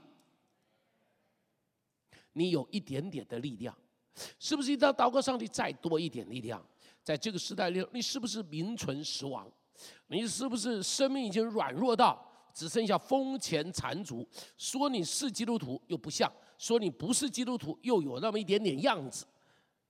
[2.31, 3.75] 你有一点点的力量，
[4.39, 6.65] 是不是一定要祷告上帝再多一点力量？
[7.03, 9.51] 在这个时代里，你是不是名存实亡？
[10.07, 14.27] 你是不是生命已经软弱到只剩下风前残烛？
[14.57, 19.25] 说你是基督徒又不像，说你不是基督徒又有那么一点点样子，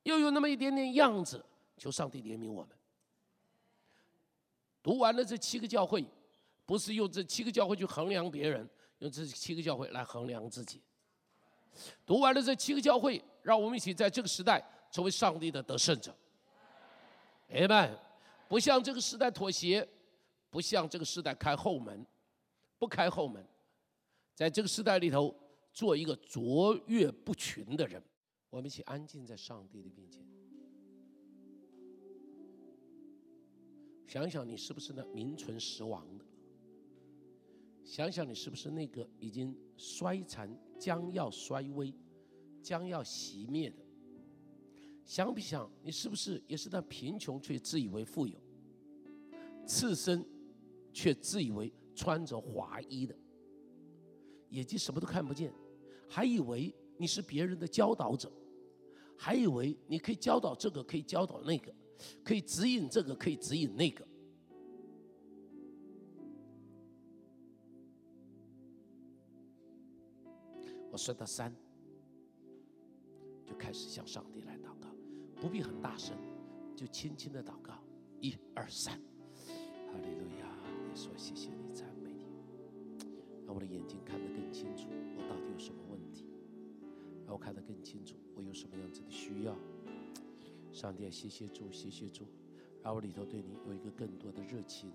[0.03, 1.43] 又有那么一点点样子。
[1.77, 2.75] 求上帝怜悯我们。
[4.83, 6.05] 读完了这七个教会，
[6.65, 10.81] 不是用这七个教会去衡量别人，用这七个教会来衡量自己。
[12.05, 16.15] 读完了这七个教会，让我们一起在这个时代成为上帝的得胜者。
[17.49, 17.97] 哎们，
[18.47, 19.87] 不向这个时代妥协，
[20.49, 22.05] 不向这个时代开后门，
[22.81, 23.45] 不开后门，
[24.33, 25.35] 在这个时代里头
[25.71, 28.01] 做一个卓越不群的人。
[28.49, 30.25] 我们一起安静在上帝的面前，
[34.07, 36.25] 想想你是不是那名存实亡的？
[37.83, 41.93] 想想你是不是那个已经衰残、将要衰微、
[42.63, 43.77] 将要熄灭的？
[45.05, 48.41] 想不想你是不是也是那贫穷却自以为富有、
[49.67, 50.25] 赤身
[50.91, 51.71] 却自以为
[52.01, 53.15] 穿着华衣的？
[54.49, 55.53] 眼睛什么都看不见，
[56.09, 58.31] 还以为你是别人的教导者，
[59.15, 61.71] 还以为你可以教导这个，可以教导那个，
[62.23, 64.03] 可以指引这个，可以指引那个。
[70.89, 71.55] 我算到三，
[73.45, 74.89] 就开始向上帝来祷告，
[75.39, 76.17] 不必很大声，
[76.75, 77.75] 就轻轻的祷告。
[78.19, 78.99] 一二三，
[79.45, 80.47] 哈利路亚！
[80.89, 81.85] 耶稣，谢谢你，在，
[83.51, 84.87] 让我的眼睛看得更清楚，
[85.17, 86.25] 我到底有什么问题？
[87.25, 89.53] 让我看得更清楚，我有什么样子的需要？
[90.71, 92.23] 上帝，谢谢主，谢谢主，
[92.81, 94.93] 让我里头对你有一个更多的热情，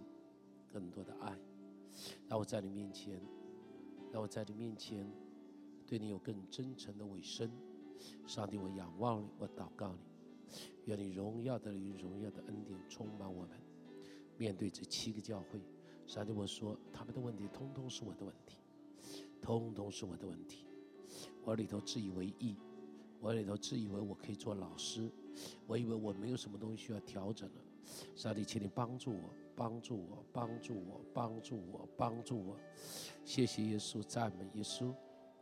[0.72, 1.38] 更多的爱，
[2.30, 3.20] 让我在你面前，
[4.10, 5.06] 让我在你面前。
[5.86, 7.50] 对你有更真诚的尾声，
[8.26, 10.00] 上帝，我仰望你，我祷告你，
[10.86, 13.50] 愿你荣耀的灵、荣耀的恩典充满我们。
[14.38, 15.60] 面对这七个教会，
[16.06, 18.56] 上帝，我说他们的问题通通是我的问题，
[19.40, 20.64] 通通是我的问题。
[21.44, 22.56] 我里头自以为意，
[23.20, 25.10] 我里头自以为我可以做老师，
[25.66, 27.62] 我以为我没有什么东西需要调整了。
[28.14, 32.58] 上帝，请你帮助我，帮助我，帮助我，帮助我，帮助我。
[33.24, 34.94] 谢谢耶稣，赞美耶稣。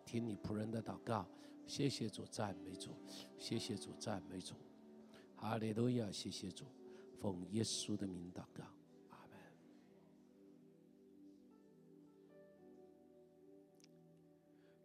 [0.04, 1.26] 听你仆人的祷告，
[1.66, 2.90] 谢谢主，赞美主，
[3.38, 4.54] 谢谢主，赞美主，
[5.36, 6.66] 哈利路亚，谢谢主，
[7.18, 8.64] 奉耶稣的名祷告，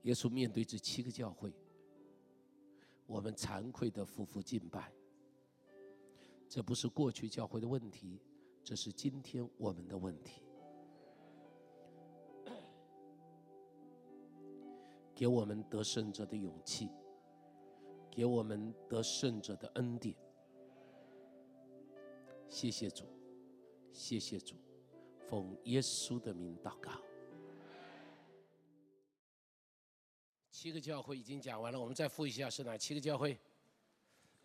[0.10, 1.54] 耶稣面对这七个教会，
[3.06, 4.92] 我们惭愧的夫妇敬拜，
[6.48, 8.20] 这不是过去教会的问题，
[8.64, 10.42] 这是今天我们的问题。
[15.14, 16.90] 给我们得胜者的勇气，
[18.10, 20.16] 给我们得胜者的恩典。
[22.48, 23.06] 谢谢主，
[23.92, 24.56] 谢谢主，
[25.28, 27.09] 奉耶稣的名祷告。
[30.62, 33.38] 七个教会已经讲完了，我们再复一下是哪七个教会？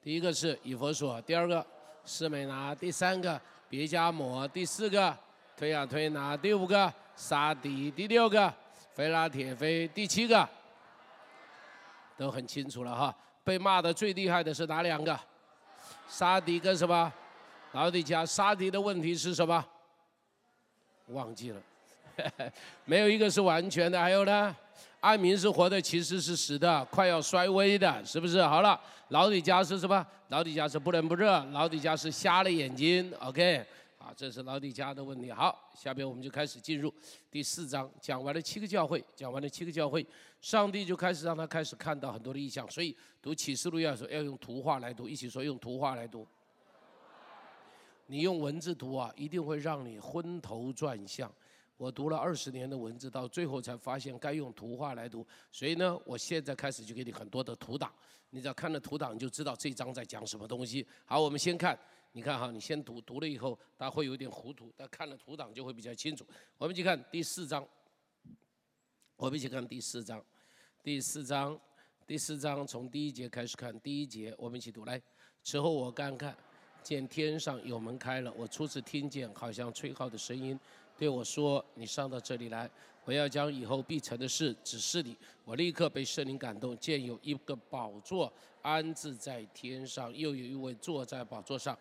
[0.00, 1.66] 第一个是以佛所，第二个
[2.04, 5.18] 是美拿，第三个别加摩，第四个
[5.56, 8.54] 推亚推拿，第五个沙迪，第六个
[8.92, 10.48] 菲拉铁菲，第七个。
[12.16, 15.18] 都很清楚了哈，被骂的最厉害的是哪两个？
[16.08, 17.12] 沙迪跟什么？
[17.72, 18.24] 老底家。
[18.24, 19.66] 沙迪的问题是什么？
[21.08, 21.60] 忘记了，
[22.84, 24.00] 没有一个是完全的。
[24.00, 24.54] 还有呢？
[25.00, 28.42] 爱民是活的，其实是死的，快要衰微的，是不是？
[28.42, 30.06] 好了，老底家是什么？
[30.28, 33.12] 老底家是不冷不热，老底家是瞎了眼睛。
[33.20, 33.64] OK。
[33.98, 35.32] 啊，这是老底家的问题。
[35.32, 36.92] 好，下边我们就开始进入
[37.30, 40.06] 第四章，讲完了七个教会，讲完了七个教会，
[40.42, 42.70] 上帝就开始让他开始看到很多的意象。
[42.70, 46.26] 所以读启示录要说要用图画来读，一起说用图画来读。
[48.06, 51.32] 你用文字读啊，一定会让你昏头转向。
[51.76, 55.26] 我读了二十年的文字，到最后才发现该用图画来读。
[55.50, 57.92] 所以呢，我现在开始就给你很多的图档，
[58.30, 60.86] 你只要看了图档，你就知道这章在讲什么东西。
[61.04, 61.78] 好，我们先看。
[62.16, 66.24] 你看哈，你先读读了以后，他会有点糊涂，但看了图档就会比较清楚。
[66.56, 67.66] 我们一起看第四章，
[69.16, 70.24] 我们一起看第四章，
[70.80, 71.58] 第四章，
[72.06, 75.02] 第四章从第一节开始看，第一节我们一起读来。
[75.42, 76.36] 此后我观看，
[76.84, 80.56] 见天上有门开了，我初次听见好像吹号的声音，
[80.96, 82.70] 对我说：“你上到这里来，
[83.04, 88.32] 我要将以后必成的事指示你。”我立刻被圣灵感动，见有一个宝座。
[88.62, 91.76] 安置在天上，又有一位坐在宝座上。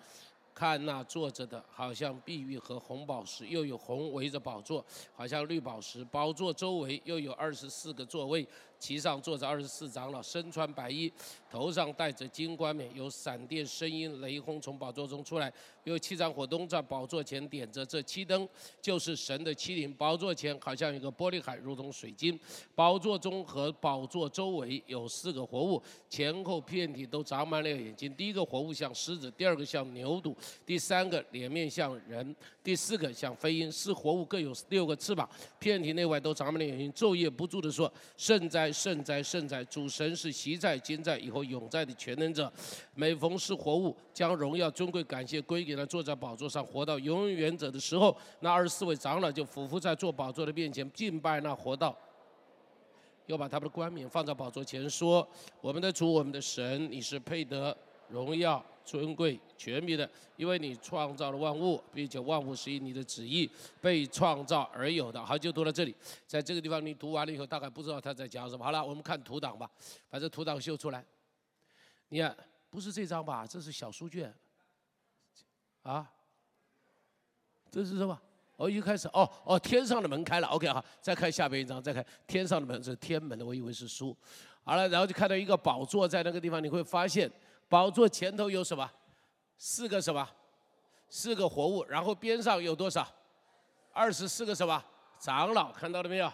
[0.53, 4.85] 看那坐着的，好像碧玉和红宝石，又有红围着宝座，
[5.15, 6.03] 好像绿宝石。
[6.05, 8.47] 宝座周围又有二十四个座位。
[8.83, 11.09] 其上坐着二十四长老，身穿白衣，
[11.49, 15.51] 头上戴着金冠冕，有闪电、声音、雷轰从宝座中出来。
[15.85, 18.45] 有七盏火灯在宝座前点着，这七灯
[18.81, 19.93] 就是神的七灵。
[19.93, 22.37] 宝座前好像一个玻璃海，如同水晶。
[22.75, 28.13] 宝座中和宝座周围有四个活物，前后遍体都长满了眼睛。
[28.13, 33.71] 第一个活物像狮子，第二个像牛犊，第三个脸面像人，第四个像飞鹰。
[33.71, 38.72] 四活物各有六个翅膀，遍体内外都长满了眼睛，昼夜不住的说：圣哉！
[38.73, 39.63] 圣在，圣在。
[39.65, 42.51] 主神是昔在、今在、以后永在的全能者。
[42.95, 51.95] 每逢是活物，将荣耀、尊贵、感谢归给他坐在宝座上活到永远者的时候，那二十四位长老就俯伏在坐宝座的面前敬拜那活道，
[53.27, 55.25] 又把他们的冠冕放在宝座前，说
[55.61, 57.77] ：“我们的主，我们的神，你是配得
[58.09, 63.49] 荣耀。”尊贵、全名的，因为你创造了万物，并且万物是以你的旨意
[63.81, 65.23] 被创造而有的。
[65.25, 65.95] 好，就读到这里。
[66.27, 68.63] 在这个地方，你读完了以后，大概不知道他在讲什么。
[68.63, 69.69] 好了，我们看图档吧，
[70.09, 71.03] 把这图档秀出来。
[72.09, 72.35] 你看，
[72.69, 73.47] 不是这张吧？
[73.47, 74.33] 这是小书卷。
[75.83, 76.09] 啊？
[77.71, 78.19] 这是什么？
[78.57, 80.47] 哦，一开始，哦哦，天上的门开了。
[80.47, 84.15] OK，好，再看下边一张，再看天上的门是天门的，我以为是书。
[84.63, 87.31] 好了，然后就看到一个宝座在那个地方，你会发现。
[87.67, 88.89] 宝座前头有什么？
[89.57, 90.29] 四个什么？
[91.09, 93.07] 四个活物，然后边上有多少？
[93.91, 94.83] 二十四个什么？
[95.19, 96.31] 长老，看到了没有？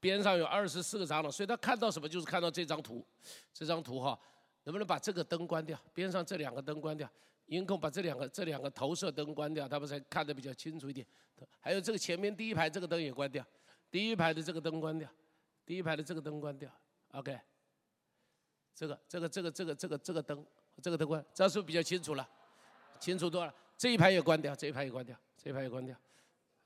[0.00, 3.04] 边上有二十四个长老，所以他看到什么就是看到这张图。
[3.52, 4.18] 这张图哈，
[4.64, 5.78] 能不能把这个灯关掉？
[5.92, 7.08] 边上这两个灯关掉，
[7.46, 11.06] 音控把这两个这两个投射灯关掉，他们才看得比较清楚一点。
[11.58, 13.44] 还有这个前面第一排这个灯也关掉，
[13.90, 15.08] 第一排的这个灯关掉，
[15.64, 16.70] 第一排的这个灯关掉。
[17.12, 17.38] OK，
[18.74, 20.44] 这个这个这个这个这个这个灯。
[20.82, 22.28] 这个灯关，这样是不是比较清楚了？
[22.98, 23.54] 清楚多了。
[23.78, 25.96] 这一排也关掉，这一排也关掉，这一排也关掉，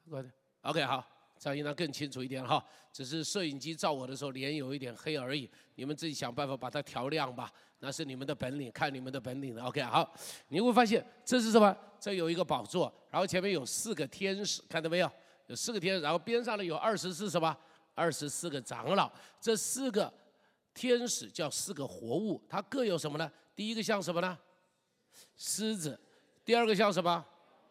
[0.09, 0.33] 关掉。
[0.63, 1.07] OK，好，
[1.39, 2.65] 这样应当更清楚一点哈。
[2.91, 9.65] 只是摄影机照我的时候脸有一点黑而已，你们自己想办法把它调亮吧，那是你们的本领，看你们的本领了。
[9.65, 10.11] OK，好，
[10.49, 11.77] 你会发现这是什么？
[12.01, 15.13] 这有一个宝座，然后前面有四个天使，看到没有？
[15.49, 17.55] 有四个天使，然后边上呢有二十四什么？
[17.95, 19.13] 二十四个长老。
[19.39, 20.11] 这四个
[20.79, 23.29] 天使叫四个活物，它各有什么呢？
[23.57, 24.39] 第一个像什么呢？
[25.37, 25.99] 狮子。
[26.45, 27.25] 第二个像什么？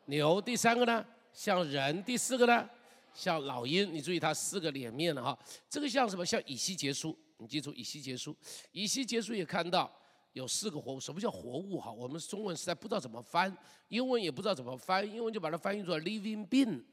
[0.08, 0.42] 牛。
[0.42, 1.06] 第三个呢？
[1.32, 2.04] 像人。
[2.04, 2.70] 第四个呢？
[3.14, 3.94] 像老鹰。
[3.94, 5.40] 你注意它四个脸面了哈。
[5.70, 6.26] 这个像什么？
[6.26, 7.18] 像以西结书。
[7.38, 8.36] 你记住以西结书。
[8.74, 9.90] 以西结书也看到
[10.34, 11.00] 有四个活物。
[11.00, 11.90] 什么叫活物哈？
[11.90, 13.56] 我们中文实在不知道怎么翻，
[13.88, 16.84] 英文也不知道怎么翻，英文就把它翻译作 living being。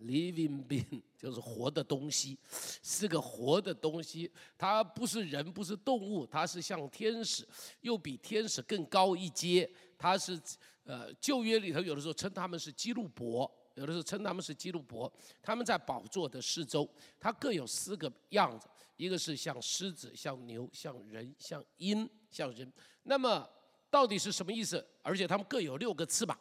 [0.00, 2.38] Living being 就是活的东西，
[2.82, 4.30] 是个活的东西。
[4.56, 7.46] 它不是人，不是动物，它是像天使，
[7.80, 9.68] 又比天使更高一阶。
[9.96, 10.40] 它是
[10.84, 15.12] 呃旧约里头有的时候称他们是基路伯，有的时候称他们是基路伯。
[15.42, 16.88] 他们在宝座的四周，
[17.18, 22.72] 它各有四个样子：一个是像狮子，像牛，像人，像鹰，像人。
[23.02, 23.48] 那么
[23.90, 24.86] 到底是什么意思？
[25.02, 26.38] 而且他们各有六个翅膀。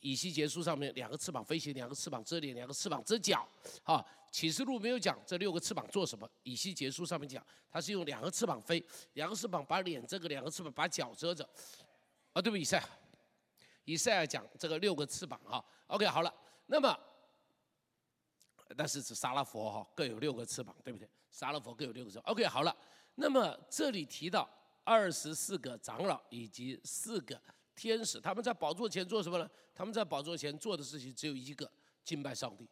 [0.00, 3.48] 以西结书上面两个翅膀飞行，两个翅膀遮脸，两个翅膀遮脚。
[3.82, 6.28] 好，启示录没有讲这六个翅膀做什么。
[6.42, 8.84] 以西结书上面讲，它是用两个翅膀飞，
[9.14, 11.48] 两个翅膀把脸遮着，两个翅膀把脚遮着。
[12.32, 12.56] 啊，对不？
[12.56, 12.82] 以赛，
[13.84, 15.64] 以赛亚讲这个六个翅膀哈。
[15.86, 16.32] OK，好了，
[16.66, 16.98] 那么，
[18.76, 21.08] 但是指沙拉佛哈各有六个翅膀，对不对？
[21.30, 22.30] 沙拉佛各有六个翅膀。
[22.30, 22.76] OK，好了，
[23.14, 24.48] 那么这里提到
[24.84, 27.40] 二十四个长老以及四个。
[27.78, 29.48] 天使他们在宝座前做什么呢？
[29.72, 31.70] 他们在宝座前做的事情只有一个，
[32.02, 32.68] 敬拜上帝。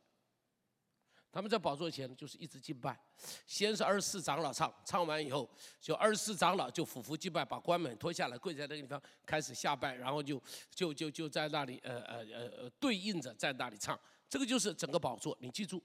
[1.30, 2.98] 他们在宝座前就是一直敬拜。
[3.46, 5.48] 先是二十四长老唱，唱完以后，
[5.80, 10.42] 就二十四长老就俯伏敬拜，把冠冕脱下来，跪在那个地方开始下拜，然后就
[10.74, 13.96] 就就就在那里呃呃呃呃对应着在那里唱。
[14.28, 15.80] 这个就是整个宝座，你记住，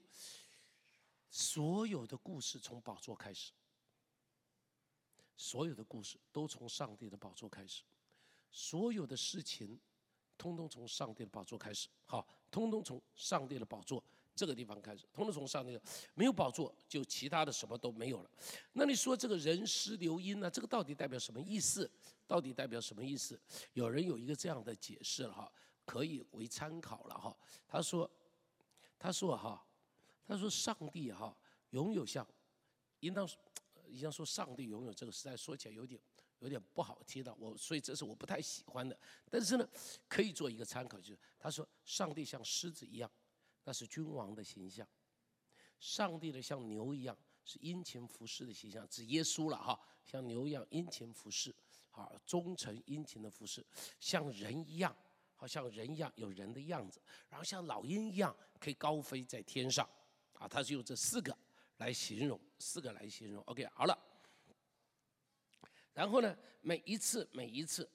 [1.30, 3.52] 所有的故事从宝座开始，
[5.36, 7.82] 所有的故事都从上帝的宝座开始。
[8.52, 9.80] 所有的事情，
[10.38, 15.82] 通通从上帝的宝座开始，好，通通从上帝的宝座这个地方开始，通通从上帝的，
[16.14, 18.30] 没有宝座，就其他的什么都没有了。
[18.72, 20.50] 那你说这个人师流音呢？
[20.50, 21.90] 这个到底代表什么意思？
[22.26, 23.40] 到底代表什么意思？
[23.72, 25.52] 有人有一个这样的解释了哈，
[25.84, 27.36] 可以为参考了哈。
[27.66, 28.10] 他说，
[28.98, 29.64] 他说哈，
[30.26, 31.34] 他说上帝哈
[31.70, 32.26] 拥有像，
[33.00, 33.28] 应当，
[33.88, 36.00] 应当说上帝拥有这个时代，说起来有点。
[36.42, 38.98] 有点不好听的，我所以这是我不太喜欢的。
[39.30, 39.68] 但是呢，
[40.08, 43.08] 可以做一个参考，就是他说上帝像狮子一样，
[43.62, 44.84] 那是君王的形象；
[45.78, 51.54] 上帝的像牛一样，是殷勤服侍的形象，指耶稣了哈，像牛一样殷勤服侍，
[51.90, 53.62] 好忠诚殷勤的服侍；
[54.00, 54.96] 像人一样，
[55.36, 59.88] 好像人一样有人的样子；然后像老鹰一样可以高飞在天上，
[60.32, 61.38] 啊，他是用这四个
[61.76, 63.40] 来形容，四个来形容。
[63.44, 63.96] OK，好了。
[65.92, 67.88] 然后呢，每一次每一次，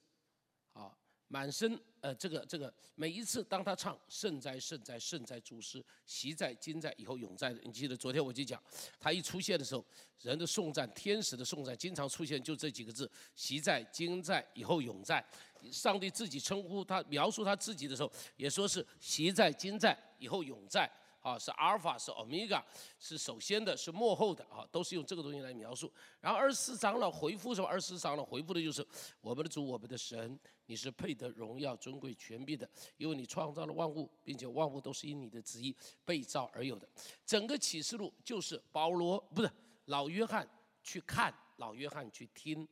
[0.73, 0.95] 啊，
[1.27, 8.61] 满身呃这个这个每一次当他唱圣哉圣哉圣哉主师，习在今在以后永在的，你记得昨天我就讲，
[8.99, 9.83] 他一出现的时候，
[10.21, 15.25] 人的颂赞，天使的颂赞，经常出现就这几个字，习在今在以后永在。
[15.71, 20.89] 上帝自己称呼他描述他自己的时候，也说是习在今在以后永在。
[21.28, 22.63] 啊，是阿尔法，是欧米伽，
[22.97, 25.91] 是首先的，是幕后的啊，都是用这个东西来描述。
[26.21, 27.67] 然后二十四长老回复什么？
[27.67, 28.86] 二十四长老回复的就是
[29.19, 35.75] 我们的主，我们的神，你是配得荣耀、尊贵、权柄的，因为你创造了万物，并且万物都是因你的旨意
[36.05, 36.88] 被造而有的。
[37.25, 39.51] 整个启示录就是保罗不是
[39.86, 40.47] 老约翰
[40.82, 42.65] 去看，老约翰去听，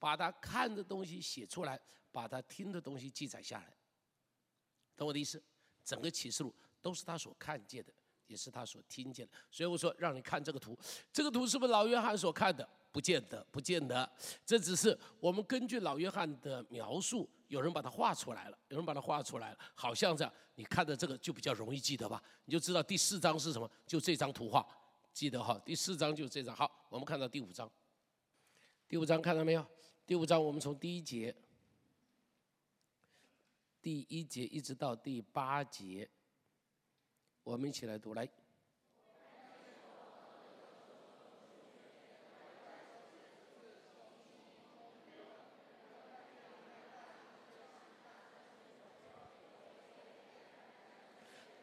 [0.00, 1.80] 把他看的东西写出来，
[2.10, 3.72] 把他听的东西记载下来。
[4.96, 5.40] 懂我的意思？
[5.84, 6.52] 整个启示录
[6.82, 7.92] 都是他所看见的。
[8.30, 10.78] 也是他所听见的，所以我说让你看这个图，
[11.12, 12.66] 这个图是不是老约翰所看的？
[12.92, 14.08] 不见得，不见得，
[14.46, 22.22] 这只是我们根据老约翰的描述，有人把它画出来了，有人把它画出来了，好像这样，你看的这个就比较容易记得吧？
[22.44, 24.64] 你就知道第四章是什么，就这张图画，
[25.12, 26.54] 记得哈，第四章就是这张。
[26.54, 27.68] 好，我们看到第五章，
[28.88, 29.66] 第五章看到没有？
[30.06, 31.34] 第五章我们从第一节，
[33.82, 36.08] 第一节一直到第八节。
[37.44, 38.28] 我们一起来读来。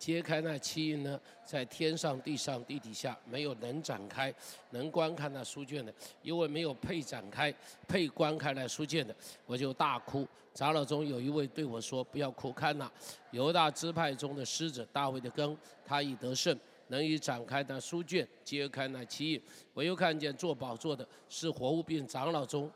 [0.07, 4.33] 揭开那七印呢，在天上、地上、地底下，没有能展开、
[4.69, 7.53] 能观看那书卷的，因为没有配展开、
[7.89, 9.13] 配观看那书卷的，
[9.45, 10.25] 我就大哭。
[10.53, 12.89] 长老中有一位对我说：“不要哭，看呐，
[13.31, 19.41] 犹大支派中的狮子大卫的根，他已得胜，能以展开那书卷，揭开那七印。
[19.73, 22.71] 我又看见做宝座的是活物，并长老中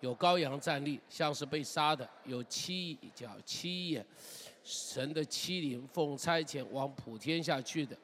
[0.00, 4.04] 有羔羊站立，像是被杀的，有七角七眼。”
[4.62, 7.96] 神的欺凌奉差遣往普天下去的，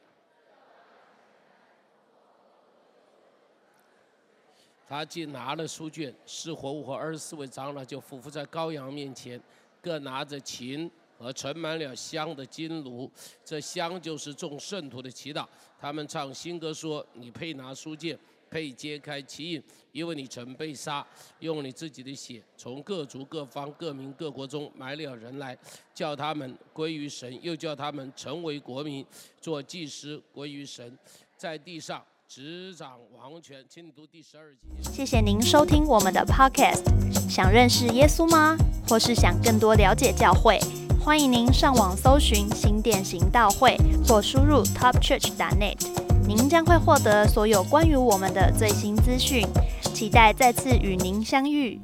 [4.89, 9.41] 他既拿了书卷，是活物和二十四位长老就匍匐在羔羊面前，
[9.81, 13.11] 各拿着琴和盛满了香的金炉，
[13.45, 15.47] 这香就是众圣徒的祈祷。
[15.79, 18.19] 他们唱新歌说：“你配拿书卷。”
[18.51, 21.07] 可以揭开其印，因为你曾被杀，
[21.41, 25.57] 用你自己的血从各族各方各民各国中买了人来，
[25.95, 29.05] 叫他们归于神，又叫他们成为国民，
[29.41, 30.99] 做祭司归于神，
[31.37, 33.65] 在地上执掌王权。
[33.69, 34.91] 请你读第十二节。
[34.91, 36.85] 谢谢您收听我们的 Podcast。
[37.29, 38.57] 想认识耶稣吗？
[38.89, 40.59] 或是想更多了解教会？
[41.01, 43.77] 欢迎您上网搜寻新店行道会，
[44.07, 46.18] 或输入 topchurch.net。
[46.29, 49.47] 您将会获得所有关于我们的最新资讯，
[49.95, 51.81] 期待再次与您相遇。